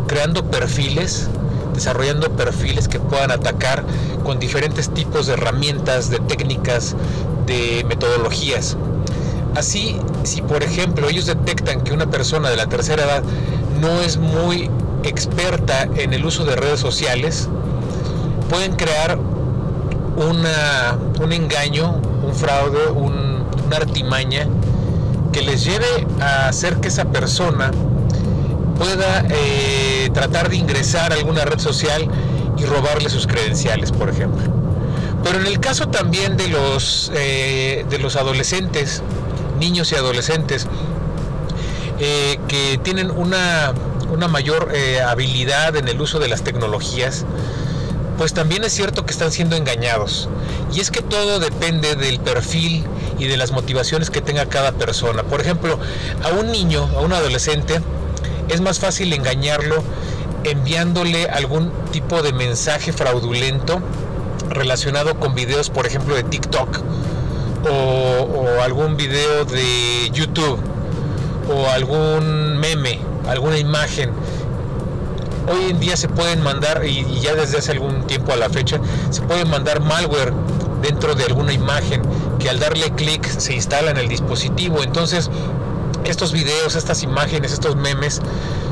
creando 0.06 0.44
perfiles, 0.44 1.28
desarrollando 1.74 2.30
perfiles 2.30 2.88
que 2.88 3.00
puedan 3.00 3.30
atacar 3.30 3.84
con 4.24 4.38
diferentes 4.38 4.90
tipos 4.90 5.26
de 5.26 5.34
herramientas, 5.34 6.10
de 6.10 6.18
técnicas, 6.18 6.94
de 7.46 7.84
metodologías. 7.88 8.76
Así, 9.54 9.96
si 10.24 10.42
por 10.42 10.62
ejemplo 10.62 11.08
ellos 11.08 11.26
detectan 11.26 11.80
que 11.80 11.92
una 11.92 12.10
persona 12.10 12.50
de 12.50 12.56
la 12.56 12.66
tercera 12.66 13.04
edad 13.04 13.22
no 13.80 14.00
es 14.02 14.18
muy 14.18 14.70
experta 15.02 15.88
en 15.96 16.12
el 16.12 16.24
uso 16.26 16.44
de 16.44 16.56
redes 16.56 16.80
sociales, 16.80 17.48
pueden 18.50 18.76
crear 18.76 19.18
un 20.16 21.32
engaño, 21.32 22.00
un 22.26 22.34
fraude, 22.34 22.90
una 22.90 23.76
artimaña 23.76 24.46
que 25.38 25.44
les 25.44 25.64
lleve 25.64 26.06
a 26.20 26.48
hacer 26.48 26.80
que 26.80 26.88
esa 26.88 27.04
persona 27.04 27.70
pueda 28.76 29.24
eh, 29.30 30.10
tratar 30.12 30.48
de 30.48 30.56
ingresar 30.56 31.12
a 31.12 31.14
alguna 31.14 31.44
red 31.44 31.60
social 31.60 32.08
y 32.56 32.64
robarle 32.64 33.08
sus 33.08 33.28
credenciales, 33.28 33.92
por 33.92 34.08
ejemplo. 34.08 34.42
Pero 35.22 35.38
en 35.38 35.46
el 35.46 35.60
caso 35.60 35.88
también 35.88 36.36
de 36.36 36.48
los, 36.48 37.12
eh, 37.14 37.86
de 37.88 37.98
los 37.98 38.16
adolescentes, 38.16 39.02
niños 39.60 39.92
y 39.92 39.94
adolescentes, 39.94 40.66
eh, 42.00 42.40
que 42.48 42.80
tienen 42.82 43.12
una, 43.12 43.74
una 44.10 44.26
mayor 44.26 44.72
habilidad 45.06 45.76
en 45.76 45.86
el 45.86 46.00
uso 46.00 46.18
de 46.18 46.26
las 46.26 46.42
tecnologías, 46.42 47.26
pues 48.16 48.32
también 48.32 48.64
es 48.64 48.72
cierto 48.72 49.06
que 49.06 49.12
están 49.12 49.30
siendo 49.30 49.54
engañados. 49.54 50.28
Y 50.74 50.80
es 50.80 50.90
que 50.90 51.00
todo 51.00 51.38
depende 51.38 51.94
del 51.94 52.18
perfil 52.18 52.84
y 53.18 53.26
de 53.26 53.36
las 53.36 53.50
motivaciones 53.52 54.10
que 54.10 54.20
tenga 54.20 54.46
cada 54.46 54.72
persona. 54.72 55.22
Por 55.22 55.40
ejemplo, 55.40 55.78
a 56.24 56.28
un 56.30 56.50
niño, 56.50 56.88
a 56.96 57.00
un 57.00 57.12
adolescente, 57.12 57.80
es 58.48 58.60
más 58.60 58.78
fácil 58.78 59.12
engañarlo 59.12 59.82
enviándole 60.44 61.26
algún 61.26 61.70
tipo 61.90 62.22
de 62.22 62.32
mensaje 62.32 62.92
fraudulento 62.92 63.80
relacionado 64.48 65.18
con 65.18 65.34
videos, 65.34 65.70
por 65.70 65.86
ejemplo, 65.86 66.14
de 66.14 66.22
TikTok 66.22 66.80
o, 67.70 68.62
algún 68.62 68.96
video 68.96 69.44
de 69.44 70.10
YouTube 70.12 70.58
o 71.52 71.68
algún 71.70 72.58
meme, 72.58 73.00
alguna 73.26 73.58
imagen 73.58 74.12
hoy 75.48 75.70
en 75.70 75.80
día 75.80 75.96
se 75.96 76.08
pueden 76.08 76.42
mandar, 76.42 76.84
y, 76.84 77.20
ya 77.20 77.34
desde 77.34 77.58
hace 77.58 77.72
algún 77.72 78.06
tiempo 78.06 78.32
a 78.32 78.36
la 78.36 78.48
fecha, 78.48 78.78
se 79.10 79.22
pueden 79.22 79.48
mandar 79.48 79.80
malware 79.80 80.32
dentro 80.82 81.14
de 81.14 81.24
alguna 81.24 81.52
imagen 81.52 82.02
que 82.38 82.48
al 82.48 82.58
darle 82.58 82.90
clic 82.92 83.24
se 83.26 83.54
instala 83.54 83.90
en 83.90 83.96
el 83.96 84.08
dispositivo. 84.08 84.82
Entonces, 84.82 85.30
estos 86.04 86.32
videos, 86.32 86.76
estas 86.76 87.02
imágenes, 87.02 87.52
estos 87.52 87.76
memes 87.76 88.20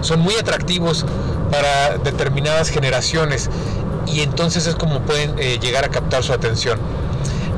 son 0.01 0.21
muy 0.21 0.35
atractivos 0.37 1.05
para 1.51 1.99
determinadas 1.99 2.71
generaciones 2.71 3.51
y 4.07 4.21
entonces 4.21 4.67
es 4.67 4.75
como 4.75 5.01
pueden 5.01 5.35
eh, 5.39 5.59
llegar 5.61 5.85
a 5.85 5.89
captar 5.89 6.23
su 6.23 6.33
atención. 6.33 6.79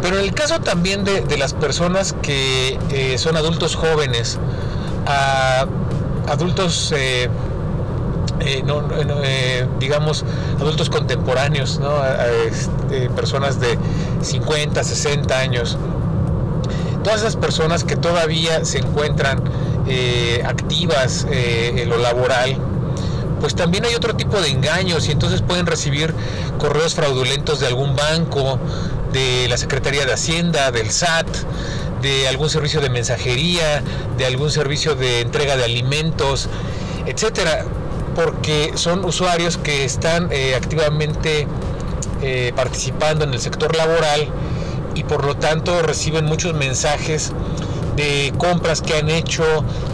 Pero 0.03 0.19
en 0.19 0.25
el 0.25 0.35
caso 0.35 0.61
también 0.61 1.05
de, 1.05 1.39
las 1.39 1.55
personas 1.55 2.15
que 2.23 2.79
eh, 2.91 3.19
son 3.19 3.37
adultos 3.37 3.75
jóvenes, 3.75 4.39
adultos 6.29 6.95
eh, 8.41 8.63
eh, 9.25 9.67
digamos, 9.79 10.25
adultos 10.61 10.91
contemporáneos, 10.91 11.81
este, 12.47 13.11
personas 13.11 13.59
de 13.61 13.79
50, 14.23 14.85
60 14.85 15.39
años. 15.39 15.77
Todas 17.09 17.23
esas 17.23 17.37
personas 17.37 17.85
que 17.85 17.97
todavía 17.97 18.67
se 18.67 18.81
encuentran 18.81 19.43
eh, 19.87 20.43
activas 20.45 21.27
en 21.31 21.89
lo 21.89 21.97
laboral, 21.97 22.59
pues 23.41 23.55
también 23.55 23.87
hay 23.87 23.95
otro 23.95 24.15
tipo 24.15 24.39
de 24.43 24.51
engaños 24.51 25.09
y 25.09 25.13
entonces 25.13 25.41
pueden 25.41 25.65
recibir 25.65 26.13
correos 26.59 26.95
fraudulentos 26.95 27.61
de 27.61 27.67
algún 27.67 27.97
banco, 27.97 28.59
de 29.11 29.47
la 29.49 29.57
Secretaría 29.57 30.05
de 30.05 30.13
Hacienda, 30.13 30.71
del 30.71 30.91
SAT, 30.91 31.27
de 32.03 32.29
algún 32.29 32.51
servicio 32.51 32.83
de 32.83 32.91
mensajería, 32.91 33.83
de 34.19 34.27
algún 34.27 34.51
servicio 34.51 34.95
de 34.95 35.23
entrega 35.23 35.57
de 35.57 35.65
alimentos, 35.65 36.51
etcétera 37.07 37.65
porque 38.15 38.73
son 38.75 39.07
usuarios 39.07 39.57
que 39.57 39.87
están 39.87 40.29
eh, 40.31 40.55
activamente 40.55 41.47
eh, 42.21 42.53
participando 42.55 43.25
en 43.25 43.33
el 43.33 43.41
sector 43.41 43.75
laboral 43.75 44.29
y 44.99 45.05
por 45.05 45.25
lo 45.25 45.37
tanto 45.37 45.81
reciben 45.81 46.25
muchos 46.25 46.55
mensajes 46.55 47.33
de 47.95 48.33
compras 48.37 48.83
que 48.83 48.97
han 48.97 49.09
hecho, 49.09 49.45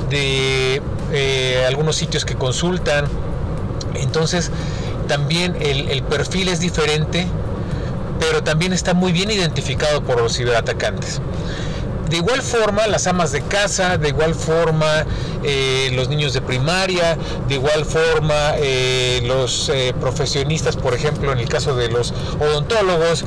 de 0.08 0.80
eh, 1.12 1.64
algunos 1.66 1.96
sitios 1.96 2.24
que 2.24 2.36
consultan. 2.36 3.04
Entonces 3.94 4.50
también 5.06 5.56
el 5.60 6.02
perfil 6.04 6.48
es 6.48 6.60
diferente, 6.60 7.26
pero 8.18 8.42
también 8.42 8.72
está 8.72 8.94
muy 8.94 9.12
bien 9.12 9.30
identificado 9.30 10.02
por 10.02 10.20
los 10.22 10.36
ciberatacantes. 10.36 11.20
De 12.14 12.18
igual 12.18 12.42
forma, 12.42 12.86
las 12.86 13.08
amas 13.08 13.32
de 13.32 13.42
casa, 13.42 13.98
de 13.98 14.10
igual 14.10 14.36
forma, 14.36 15.04
eh, 15.42 15.90
los 15.94 16.08
niños 16.08 16.32
de 16.32 16.40
primaria, 16.40 17.18
de 17.48 17.56
igual 17.56 17.84
forma, 17.84 18.52
eh, 18.58 19.20
los 19.24 19.68
eh, 19.68 19.92
profesionistas, 20.00 20.76
por 20.76 20.94
ejemplo, 20.94 21.32
en 21.32 21.40
el 21.40 21.48
caso 21.48 21.74
de 21.74 21.88
los 21.88 22.14
odontólogos, 22.38 23.24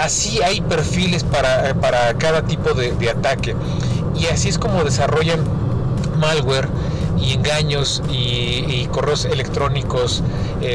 así 0.00 0.40
hay 0.42 0.62
perfiles 0.62 1.24
para, 1.24 2.14
cada 2.16 2.40
tipo 2.40 2.72
de, 2.72 3.10
ataque. 3.10 3.54
Y 4.18 4.28
así 4.28 4.48
es 4.48 4.56
como 4.56 4.82
desarrollan 4.82 5.44
malware 6.18 6.70
y 7.20 7.34
engaños 7.34 8.02
y, 8.10 8.88
correos 8.92 9.26
electrónicos 9.26 10.22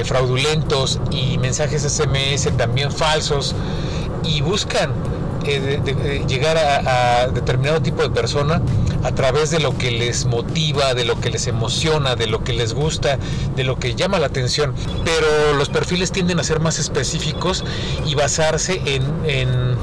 fraudulentos 0.06 1.00
y 1.10 1.40
mensajes 1.40 1.82
SMS 1.82 2.56
también 2.56 2.92
falsos 2.92 3.56
y 4.24 4.42
buscan 4.42 4.94
de, 5.44 6.26
llegar 6.28 6.58
a, 6.58 7.28
determinado 7.28 7.82
tipo 7.82 8.02
de 8.02 8.10
persona 8.10 8.62
a 9.04 9.12
través 9.14 9.50
de 9.50 9.60
lo 9.60 9.78
que 9.78 9.92
les 9.92 10.26
motiva, 10.26 10.94
de 10.94 11.06
lo 11.06 11.20
que 11.20 11.30
les 11.30 11.48
emociona, 11.48 12.16
de 12.16 12.28
lo 12.28 12.44
que 12.44 12.54
les 12.54 12.74
gusta, 12.74 13.18
de 13.56 13.64
lo 13.64 13.78
que 13.78 13.96
llama 13.96 14.20
la 14.20 14.28
atención. 14.28 14.74
Pero 15.04 15.54
los 15.54 15.70
perfiles 15.70 16.12
tienden 16.12 16.40
a 16.40 16.44
ser 16.44 16.60
más 16.60 16.80
específicos 16.80 17.64
y 18.06 18.16
basarse 18.16 18.82
en 18.86 19.78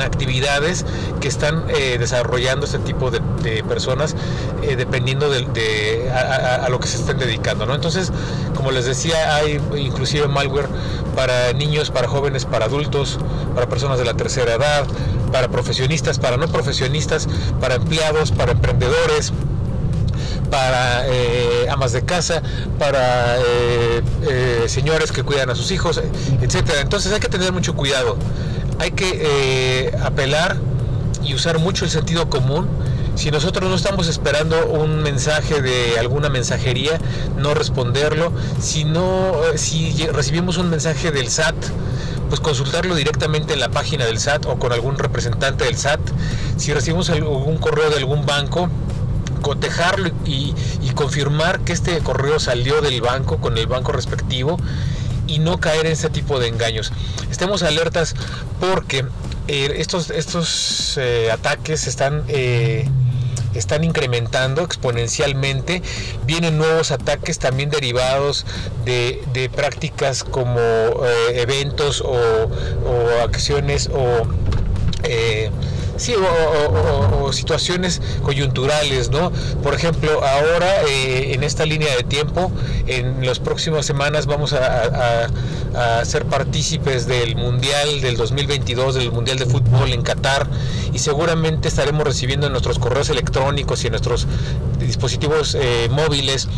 actividades 0.00 0.84
que 1.20 1.28
están 1.28 1.64
eh, 1.68 1.96
desarrollando 1.98 2.66
este 2.66 2.78
tipo 2.78 3.10
de, 3.10 3.20
personas 3.64 4.14
eh, 4.62 4.76
dependiendo 4.76 5.30
de, 5.30 6.10
a, 6.10 6.68
lo 6.68 6.80
que 6.80 6.88
se 6.88 6.98
estén 6.98 7.18
dedicando. 7.18 7.66
¿no? 7.66 7.74
Entonces, 7.74 8.12
como 8.54 8.70
les 8.70 8.84
decía, 8.84 9.36
hay 9.36 9.60
inclusive 9.76 10.28
malware 10.28 10.68
para 11.14 11.52
niños, 11.52 11.90
para 11.90 12.08
jóvenes, 12.08 12.44
para 12.44 12.66
adultos, 12.66 13.18
para 13.54 13.68
personas 13.68 13.98
de 13.98 14.04
la 14.04 14.14
tercera 14.14 14.54
edad, 14.54 14.86
para 15.32 15.48
profesionistas, 15.48 16.18
para 16.18 16.36
no 16.36 16.48
profesionistas, 16.48 17.28
para 17.60 17.76
empleados, 17.76 18.32
para 18.32 18.52
emprendedores 18.52 19.32
para 20.50 21.06
eh, 21.06 21.68
amas 21.70 21.92
de 21.92 22.02
casa, 22.02 22.42
para 22.76 23.36
señores 24.66 25.12
que 25.12 25.22
cuidan 25.22 25.48
a 25.50 25.54
sus 25.54 25.70
hijos, 25.70 26.00
etcétera. 26.40 26.80
Entonces 26.80 27.12
hay 27.12 27.20
que 27.20 27.28
tener 27.28 27.52
mucho 27.52 27.74
cuidado 27.74 28.16
hay 28.80 28.92
que 28.92 29.10
eh, 29.12 29.98
apelar 30.02 30.56
y 31.22 31.34
usar 31.34 31.58
mucho 31.58 31.84
el 31.84 31.90
sentido 31.90 32.30
común. 32.30 32.66
Si 33.14 33.30
nosotros 33.30 33.68
no 33.68 33.76
estamos 33.76 34.08
esperando 34.08 34.66
un 34.68 35.02
mensaje 35.02 35.60
de 35.60 35.98
alguna 35.98 36.30
mensajería, 36.30 36.98
no 37.36 37.52
responderlo. 37.52 38.32
Si 38.58 38.84
no, 38.84 39.32
eh, 39.52 39.58
si 39.58 40.06
recibimos 40.06 40.56
un 40.56 40.70
mensaje 40.70 41.12
del 41.12 41.28
SAT, 41.28 41.54
pues 42.30 42.40
consultarlo 42.40 42.94
directamente 42.94 43.52
en 43.52 43.60
la 43.60 43.68
página 43.68 44.06
del 44.06 44.18
SAT 44.18 44.46
o 44.46 44.58
con 44.58 44.72
algún 44.72 44.96
representante 44.96 45.64
del 45.64 45.76
SAT. 45.76 46.00
Si 46.56 46.72
recibimos 46.72 47.10
algún 47.10 47.58
correo 47.58 47.90
de 47.90 47.98
algún 47.98 48.24
banco, 48.24 48.70
cotejarlo 49.42 50.08
y, 50.24 50.54
y, 50.80 50.90
confirmar 50.94 51.60
que 51.60 51.74
este 51.74 51.98
correo 51.98 52.38
salió 52.38 52.80
del 52.80 53.00
banco 53.02 53.38
con 53.38 53.58
el 53.58 53.66
banco 53.66 53.92
respectivo 53.92 54.58
y 55.30 55.38
no 55.38 55.60
caer 55.60 55.86
en 55.86 55.92
ese 55.92 56.10
tipo 56.10 56.40
de 56.40 56.48
engaños. 56.48 56.92
Estemos 57.30 57.62
alertas 57.62 58.14
porque 58.58 59.04
eh, 59.46 59.74
estos, 59.76 60.10
estos 60.10 60.98
eh, 61.00 61.30
ataques 61.30 61.86
están... 61.86 62.24
Eh, 62.28 62.88
están 63.52 63.82
incrementando 63.82 64.62
exponencialmente. 64.62 65.82
Vienen 66.24 66.56
nuevos 66.56 66.92
ataques 66.92 67.40
también 67.40 67.68
derivados 67.68 68.46
de, 68.84 69.50
prácticas 69.56 70.22
como 70.22 70.60
eventos 71.34 72.00
o, 72.00 72.48
acciones 73.24 73.90
o 73.92 74.22
Sí, 76.00 76.14
o, 76.14 77.30
situaciones 77.30 78.00
coyunturales, 78.22 79.10
¿no? 79.10 79.30
Por 79.62 79.74
ejemplo, 79.74 80.24
ahora 80.24 80.82
eh, 80.88 81.34
en 81.34 81.44
esta 81.44 81.66
línea 81.66 81.94
de 81.94 82.02
tiempo, 82.04 82.50
en 82.86 83.26
las 83.26 83.38
próximas 83.38 83.84
semanas 83.84 84.24
vamos 84.24 84.54
a, 84.54 85.28
ser 86.04 86.24
partícipes 86.24 87.06
del 87.06 87.36
Mundial 87.36 88.00
del 88.00 88.16
2022, 88.16 88.94
del 88.94 89.12
Mundial 89.12 89.38
de 89.38 89.44
Fútbol 89.44 89.92
en 89.92 90.00
Qatar, 90.00 90.48
y 90.94 90.98
seguramente 91.00 91.68
estaremos 91.68 92.02
recibiendo 92.04 92.46
en 92.46 92.52
nuestros 92.52 92.78
correos 92.78 93.10
electrónicos 93.10 93.84
y 93.84 93.88
en 93.88 93.92
nuestros 93.92 94.26
dispositivos 94.78 95.54
eh, 95.54 95.88
móviles 95.90 96.48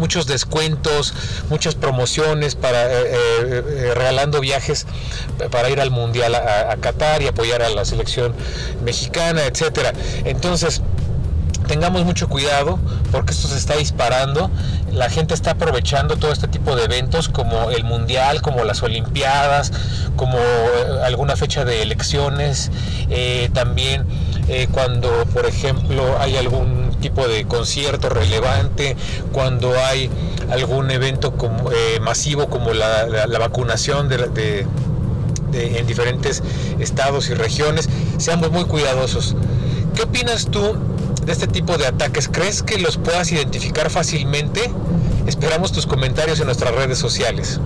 muchos 0.00 0.26
descuentos, 0.26 1.14
muchas 1.50 1.76
promociones 1.76 2.56
para 2.56 2.86
eh, 2.86 3.02
eh, 3.04 3.62
eh, 3.66 3.92
regalando 3.94 4.40
viajes 4.40 4.86
para 5.52 5.70
ir 5.70 5.80
al 5.80 5.90
mundial 5.90 6.34
a, 6.34 6.76
Qatar 6.80 7.22
y 7.22 7.28
apoyar 7.28 7.62
a 7.62 7.68
la 7.68 7.84
selección 7.84 8.34
mexicana, 8.82 9.44
etcétera. 9.44 9.92
Entonces 10.24 10.80
tengamos 11.68 12.04
mucho 12.04 12.28
cuidado 12.28 12.80
porque 13.12 13.32
esto 13.32 13.46
se 13.46 13.58
está 13.58 13.76
disparando. 13.76 14.50
La 14.90 15.10
gente 15.10 15.34
está 15.34 15.52
aprovechando 15.52 16.16
todo 16.16 16.32
este 16.32 16.48
tipo 16.48 16.74
de 16.74 16.84
eventos 16.84 17.28
como 17.28 17.70
el 17.70 17.84
Mundial, 17.84 18.40
como 18.42 18.64
las 18.64 18.82
Olimpiadas, 18.82 19.70
como 20.16 20.38
alguna 21.04 21.36
fecha 21.36 21.64
de 21.64 21.82
elecciones. 21.82 22.70
También 23.52 24.06
cuando, 24.72 25.26
por 25.26 25.46
ejemplo, 25.46 26.18
hay 26.18 26.36
algún 26.36 26.89
tipo 27.00 27.26
de 27.26 27.44
concierto 27.46 28.08
relevante, 28.08 28.96
cuando 29.32 29.72
hay 29.78 30.10
algún 30.50 30.90
evento 30.90 31.32
como, 31.32 31.70
masivo 32.00 32.48
como 32.48 32.72
la, 32.72 33.26
vacunación 33.38 34.08
de, 34.08 34.66
en 35.52 35.86
diferentes 35.86 36.42
estados 36.78 37.30
y 37.30 37.34
regiones. 37.34 37.88
Seamos 38.18 38.50
muy 38.50 38.64
cuidadosos. 38.64 39.34
¿Qué 39.94 40.02
opinas 40.02 40.46
tú 40.46 40.76
de 41.24 41.32
este 41.32 41.46
tipo 41.46 41.76
de 41.78 41.86
ataques? 41.86 42.28
¿Crees 42.28 42.62
que 42.62 42.78
los 42.78 42.96
puedas 42.96 43.30
identificar 43.32 43.90
fácilmente? 43.90 44.70
Esperamos 45.26 45.72
tus 45.72 45.86
comentarios 45.86 46.40
en 46.40 46.46
nuestras 46.46 46.74
redes 46.74 46.98
sociales. 46.98 47.60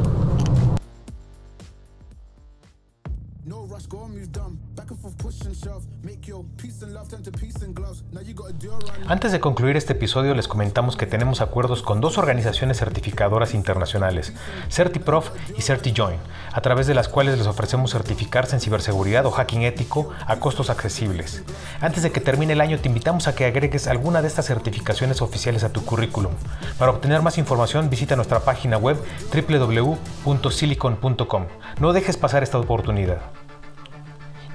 Antes 9.07 9.33
de 9.33 9.41
concluir 9.41 9.77
este 9.77 9.93
episodio 9.93 10.35
les 10.35 10.49
comentamos 10.49 10.97
que 10.97 11.07
tenemos 11.07 11.41
acuerdos 11.41 11.83
con 11.83 12.01
dos 12.01 12.19
organizaciones 12.19 12.79
certificadoras 12.79 13.55
internacionales, 13.55 14.33
CertiProf 14.69 15.31
y 15.57 15.63
CertiJoin, 15.63 16.19
a 16.53 16.61
través 16.61 16.87
de 16.87 16.95
las 16.95 17.09
cuales 17.09 17.39
les 17.39 17.47
ofrecemos 17.47 17.93
certificarse 17.93 18.57
en 18.57 18.61
ciberseguridad 18.61 19.27
o 19.27 19.31
hacking 19.31 19.63
ético 19.63 20.11
a 20.27 20.37
costos 20.37 20.71
accesibles. 20.71 21.43
Antes 21.81 22.03
de 22.03 22.11
que 22.11 22.21
termine 22.21 22.55
el 22.55 22.61
año 22.61 22.79
te 22.79 22.89
invitamos 22.89 23.29
a 23.29 23.35
que 23.35 23.45
agregues 23.45 23.87
alguna 23.87 24.23
de 24.23 24.29
estas 24.29 24.47
certificaciones 24.47 25.23
oficiales 25.23 25.65
a 25.65 25.73
tu 25.73 25.85
currículum. 25.85 26.33
Para 26.79 26.93
obtener 26.93 27.23
más 27.23 27.39
información 27.39 27.91
visita 27.91 28.17
nuestra 28.17 28.41
página 28.41 28.77
web 28.77 28.97
www.silicon.com. 29.33 31.47
No 31.81 31.93
dejes 31.93 32.17
pasar 32.17 32.43
esta 32.43 32.59
oportunidad. 32.59 33.44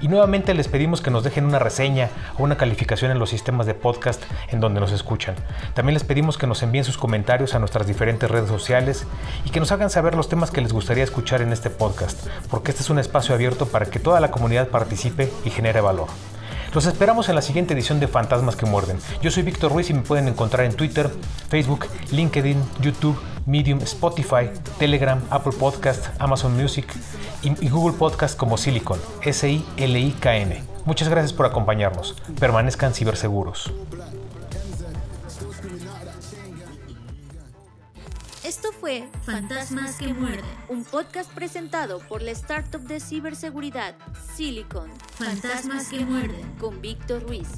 Y 0.00 0.08
nuevamente 0.08 0.54
les 0.54 0.68
pedimos 0.68 1.02
que 1.02 1.10
nos 1.10 1.24
dejen 1.24 1.44
una 1.44 1.58
reseña 1.58 2.08
o 2.38 2.42
una 2.42 2.56
calificación 2.56 3.10
en 3.10 3.18
los 3.18 3.30
sistemas 3.30 3.66
de 3.66 3.74
podcast 3.74 4.22
en 4.48 4.60
donde 4.60 4.80
nos 4.80 4.92
escuchan. 4.92 5.34
También 5.74 5.94
les 5.94 6.04
pedimos 6.04 6.38
que 6.38 6.46
nos 6.46 6.62
envíen 6.62 6.84
sus 6.84 6.96
comentarios 6.96 7.54
a 7.54 7.58
nuestras 7.58 7.86
diferentes 7.86 8.30
redes 8.30 8.48
sociales 8.48 9.06
y 9.44 9.50
que 9.50 9.60
nos 9.60 9.72
hagan 9.72 9.90
saber 9.90 10.14
los 10.14 10.28
temas 10.28 10.50
que 10.50 10.60
les 10.62 10.72
gustaría 10.72 11.04
escuchar 11.04 11.42
en 11.42 11.52
este 11.52 11.70
podcast, 11.70 12.26
porque 12.50 12.70
este 12.70 12.82
es 12.82 12.90
un 12.90 12.98
espacio 12.98 13.34
abierto 13.34 13.66
para 13.66 13.86
que 13.86 13.98
toda 13.98 14.20
la 14.20 14.30
comunidad 14.30 14.68
participe 14.68 15.30
y 15.44 15.50
genere 15.50 15.80
valor. 15.80 16.08
Los 16.72 16.86
esperamos 16.86 17.28
en 17.28 17.34
la 17.34 17.42
siguiente 17.42 17.74
edición 17.74 17.98
de 17.98 18.06
Fantasmas 18.06 18.54
que 18.54 18.64
Muerden. 18.64 18.98
Yo 19.20 19.32
soy 19.32 19.42
Víctor 19.42 19.72
Ruiz 19.72 19.90
y 19.90 19.94
me 19.94 20.02
pueden 20.02 20.28
encontrar 20.28 20.64
en 20.64 20.72
Twitter, 20.72 21.10
Facebook, 21.48 21.86
LinkedIn, 22.12 22.62
YouTube, 22.80 23.18
Medium, 23.46 23.80
Spotify, 23.80 24.50
Telegram, 24.78 25.20
Apple 25.30 25.52
Podcast, 25.58 26.08
Amazon 26.18 26.56
Music 26.56 26.86
y, 27.42 27.68
Google 27.68 27.96
Podcast 27.96 28.36
como 28.36 28.56
Silicon, 28.56 28.98
S-I-L-I-K-N. 29.22 30.62
Muchas 30.84 31.08
gracias 31.08 31.32
por 31.32 31.46
acompañarnos. 31.46 32.16
Permanezcan 32.38 32.94
ciberseguros. 32.94 33.72
Esto 38.42 38.72
fue 38.72 39.08
Fantasmas 39.24 39.96
que 39.96 40.12
Muerden, 40.12 40.44
un 40.68 40.84
podcast 40.84 41.30
presentado 41.32 42.00
por 42.00 42.20
la 42.20 42.32
startup 42.32 42.80
de 42.80 42.98
ciberseguridad 42.98 43.94
Silicon. 44.34 44.90
Fantasmas 45.14 45.88
que 45.88 46.04
Muerden 46.04 46.50
con 46.58 46.80
Víctor 46.80 47.22
Ruiz. 47.22 47.48